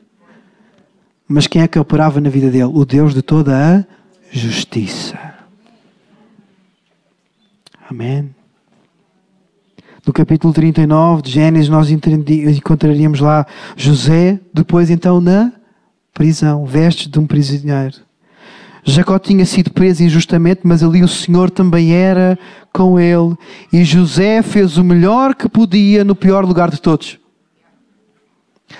[1.28, 2.64] Mas quem é que operava na vida dele?
[2.64, 3.86] O Deus de toda a
[4.32, 5.20] justiça.
[7.90, 8.34] Amém.
[10.06, 15.52] No capítulo 39 de Gênesis, nós encontraríamos lá José, depois então na
[16.14, 18.05] prisão, vestes de um prisioneiro.
[18.88, 22.38] Jacó tinha sido preso injustamente, mas ali o Senhor também era
[22.72, 23.36] com ele.
[23.74, 27.18] E José fez o melhor que podia no pior lugar de todos.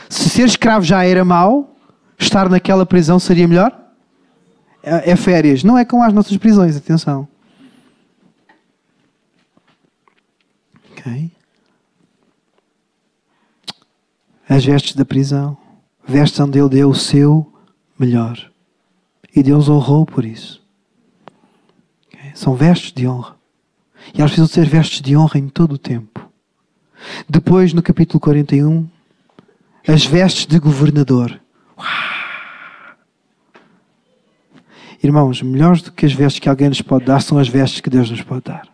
[0.08, 1.76] Se ser escravo já era mau,
[2.20, 3.76] estar naquela prisão seria melhor?
[4.84, 5.64] É, é férias.
[5.64, 7.28] Não é como as nossas prisões, atenção.
[10.92, 11.32] Ok?
[14.48, 15.58] As vestes da prisão.
[16.08, 17.52] Vestes onde ele deu o seu
[17.98, 18.52] melhor.
[19.36, 20.64] E Deus honrou por isso.
[22.34, 23.36] São vestes de honra.
[24.14, 26.30] E elas precisam ser vestes de honra em todo o tempo.
[27.28, 28.88] Depois, no capítulo 41,
[29.88, 31.40] as vestes de governador.
[35.04, 37.90] Irmãos, melhores do que as vestes que alguém nos pode dar são as vestes que
[37.90, 38.68] Deus nos pode dar.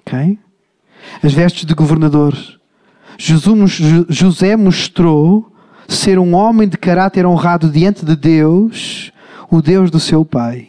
[0.00, 0.38] Ok?
[1.22, 2.36] As vestes de governador.
[3.16, 5.53] José mostrou
[5.88, 9.12] ser um homem de caráter honrado diante de Deus,
[9.50, 10.68] o Deus do seu pai.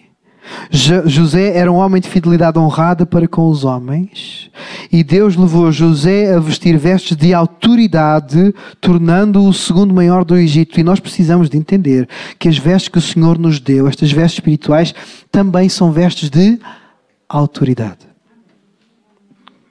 [0.69, 4.49] José era um homem de fidelidade honrada para com os homens,
[4.91, 10.79] e Deus levou José a vestir vestes de autoridade, tornando-o o segundo maior do Egito.
[10.79, 12.07] E nós precisamos de entender
[12.37, 14.93] que as vestes que o Senhor nos deu, estas vestes espirituais,
[15.31, 16.59] também são vestes de
[17.27, 18.05] autoridade,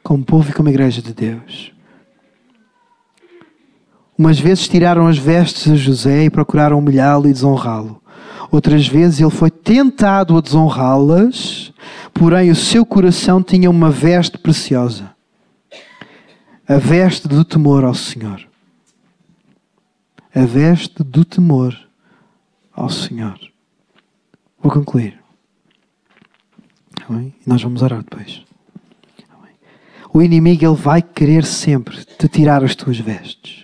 [0.03, 1.74] como povo e como igreja de Deus.
[4.17, 8.01] Umas vezes tiraram as vestes a José e procuraram humilhá-lo e desonrá-lo.
[8.51, 11.73] Outras vezes ele foi tentado a desonrá-las,
[12.13, 15.15] porém o seu coração tinha uma veste preciosa
[16.67, 18.47] a veste do temor ao Senhor.
[20.35, 21.77] A veste do temor
[22.73, 23.39] ao Senhor.
[24.59, 25.23] Vou concluir.
[27.11, 28.43] E nós vamos orar depois.
[30.13, 33.64] O inimigo ele vai querer sempre te tirar as tuas vestes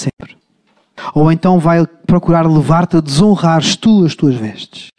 [0.00, 0.36] sempre.
[1.14, 4.90] Ou então vai procurar levar-te a desonrares tu as tuas vestes.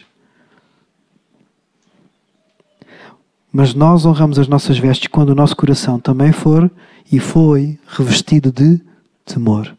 [3.51, 6.71] Mas nós honramos as nossas vestes quando o nosso coração também for
[7.11, 8.79] e foi revestido de
[9.25, 9.75] temor.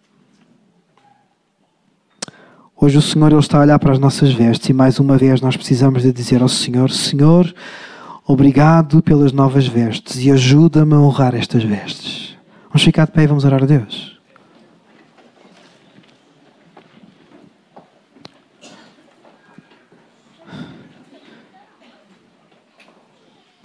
[2.76, 5.40] Hoje o Senhor ele está a olhar para as nossas vestes e mais uma vez
[5.40, 7.54] nós precisamos de dizer ao Senhor: Senhor,
[8.26, 12.36] obrigado pelas novas vestes e ajuda-me a honrar estas vestes.
[12.68, 14.20] Vamos ficar de pé e vamos orar a Deus.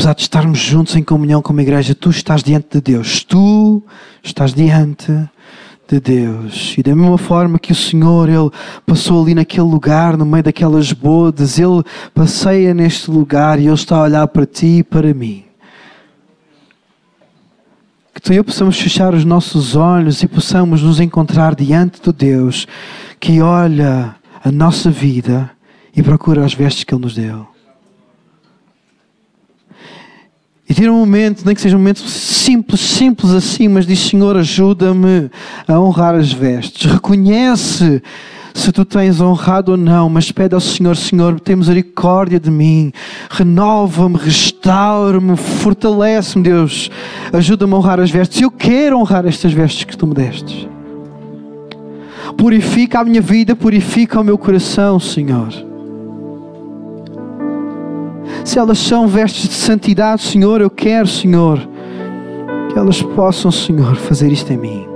[0.08, 3.24] Apesar de estarmos juntos em comunhão como igreja, tu estás diante de Deus.
[3.24, 3.84] Tu
[4.24, 5.12] estás diante
[5.88, 6.76] de Deus.
[6.78, 8.49] E da mesma forma que o Senhor, Ele
[8.86, 11.84] passou ali naquele lugar, no meio daquelas bodas, Ele
[12.14, 15.43] passeia neste lugar e Ele está a olhar para ti e para mim.
[18.14, 22.14] Que tu e eu possamos fechar os nossos olhos e possamos nos encontrar diante de
[22.14, 22.66] Deus
[23.20, 25.51] que olha a nossa vida
[25.95, 27.57] e procura as vestes que Ele nos deu.
[30.70, 34.36] E tira um momento, nem que seja um momento simples, simples assim, mas diz: Senhor,
[34.36, 35.32] ajuda-me
[35.65, 36.91] a honrar as vestes.
[36.91, 38.01] Reconhece
[38.53, 42.91] se tu tens honrado ou não, mas pede ao Senhor: Senhor, tem misericórdia de mim,
[43.30, 46.91] renova-me, restaura-me, fortalece-me, Deus.
[47.32, 48.41] Ajuda-me a honrar as vestes.
[48.41, 50.68] Eu quero honrar estas vestes que tu me destes.
[52.36, 55.77] Purifica a minha vida, purifica o meu coração, Senhor
[58.48, 61.60] se elas são vestes de santidade, Senhor, eu quero, Senhor,
[62.72, 64.88] que elas possam, Senhor, fazer isto em mim.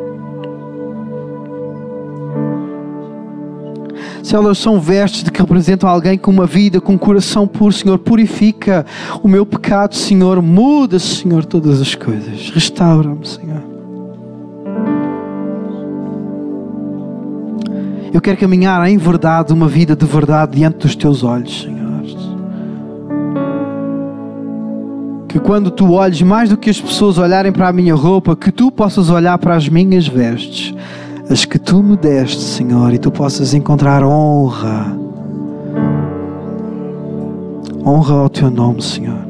[4.24, 7.74] Se elas são vestes de que representam alguém com uma vida, com um coração puro,
[7.74, 8.86] Senhor, purifica
[9.22, 12.52] o meu pecado, Senhor, muda, Senhor, todas as coisas.
[12.52, 13.64] Restaura-me, Senhor.
[18.14, 21.81] Eu quero caminhar em verdade, uma vida de verdade diante dos teus olhos, Senhor.
[25.32, 28.52] Que quando tu olhes mais do que as pessoas olharem para a minha roupa, que
[28.52, 30.76] tu possas olhar para as minhas vestes,
[31.30, 34.94] as que tu me deste, Senhor, e tu possas encontrar honra.
[37.86, 39.22] Honra ao teu nome, Senhor.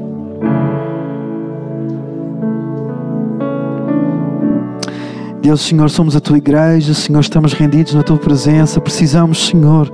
[5.40, 9.92] Deus, Senhor, somos a tua igreja, Senhor, estamos rendidos na tua presença, precisamos, Senhor,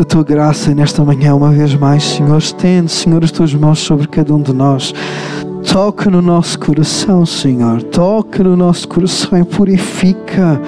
[0.00, 2.38] da tua graça nesta manhã, uma vez mais, Senhor.
[2.38, 4.94] Estende, Senhor, as tuas mãos sobre cada um de nós.
[5.70, 7.82] Toca no nosso coração, Senhor.
[7.82, 10.58] Toca no nosso coração e purifica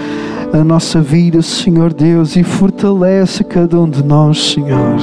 [0.53, 4.99] a nossa vida, Senhor Deus, e fortalece cada um de nós, Senhor.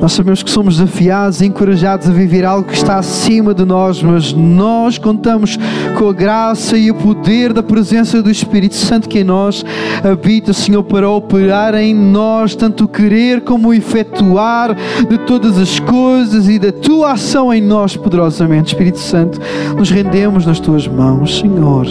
[0.00, 4.02] Nós sabemos que somos desafiados e encorajados a viver algo que está acima de nós,
[4.02, 5.58] mas nós contamos
[5.98, 9.64] com a graça e o poder da presença do Espírito Santo que em nós
[10.02, 14.74] habita, Senhor, para operar em nós tanto o querer como o efetuar
[15.08, 18.72] de todas as coisas e da tua ação em nós poderosamente.
[18.72, 19.38] Espírito Santo,
[19.76, 21.86] nos rendemos nas tuas mãos, Senhor.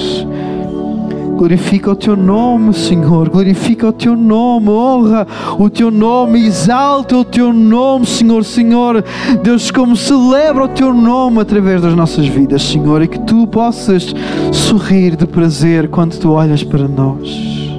[1.40, 3.30] Glorifica o teu nome, Senhor.
[3.30, 4.68] Glorifica o teu nome.
[4.68, 5.26] Honra
[5.58, 6.46] o teu nome.
[6.46, 8.44] Exalta o teu nome, Senhor.
[8.44, 9.02] Senhor,
[9.42, 13.02] Deus, como celebra o teu nome através das nossas vidas, Senhor.
[13.02, 14.14] E que tu possas
[14.52, 17.70] sorrir de prazer quando tu olhas para nós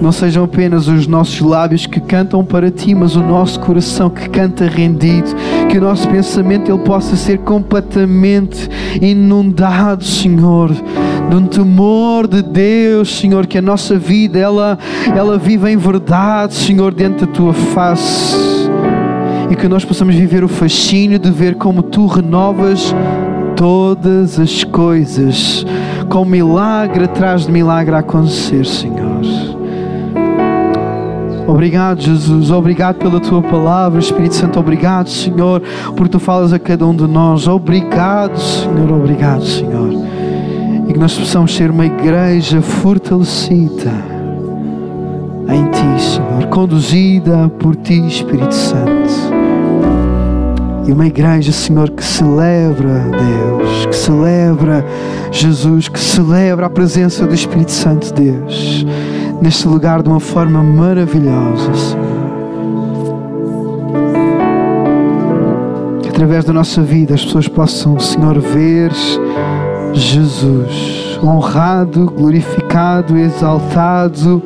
[0.00, 4.30] não sejam apenas os nossos lábios que cantam para ti, mas o nosso coração que
[4.30, 5.28] canta rendido,
[5.68, 8.68] que o nosso pensamento ele possa ser completamente
[9.00, 10.70] inundado, Senhor,
[11.30, 14.76] de um temor de Deus, Senhor, que a nossa vida ela
[15.16, 18.36] ela viva em verdade, Senhor, dentro da tua face.
[19.48, 22.94] E que nós possamos viver o fascínio de ver como tu renovas
[23.56, 25.64] todas as coisas,
[26.08, 29.20] com milagre atrás de milagre a acontecer, Senhor.
[31.46, 32.50] Obrigado, Jesus.
[32.50, 34.58] Obrigado pela tua palavra, Espírito Santo.
[34.58, 35.62] Obrigado, Senhor,
[35.96, 37.46] porque tu falas a cada um de nós.
[37.48, 38.92] Obrigado, Senhor.
[38.92, 40.19] Obrigado, Senhor.
[40.90, 43.92] E que nós possamos ser uma igreja fortalecida
[45.48, 49.08] em ti, Senhor, conduzida por ti, Espírito Santo.
[50.88, 54.84] E uma igreja, Senhor, que celebra Deus, que celebra
[55.30, 58.84] Jesus, que celebra a presença do Espírito Santo de Deus
[59.40, 62.10] neste lugar de uma forma maravilhosa, Senhor.
[66.08, 68.90] Através da nossa vida as pessoas possam, Senhor, ver
[69.92, 74.42] Jesus, honrado, glorificado, exaltado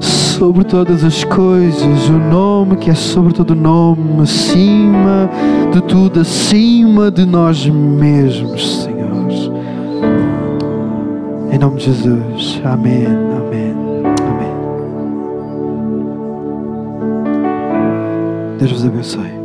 [0.00, 5.30] sobre todas as coisas, o nome que é sobre todo nome, acima
[5.72, 9.02] de tudo, acima de nós mesmos, Senhor.
[11.52, 13.74] Em nome de Jesus, amém, amém,
[14.26, 14.56] amém.
[18.58, 19.41] Deus vos abençoe.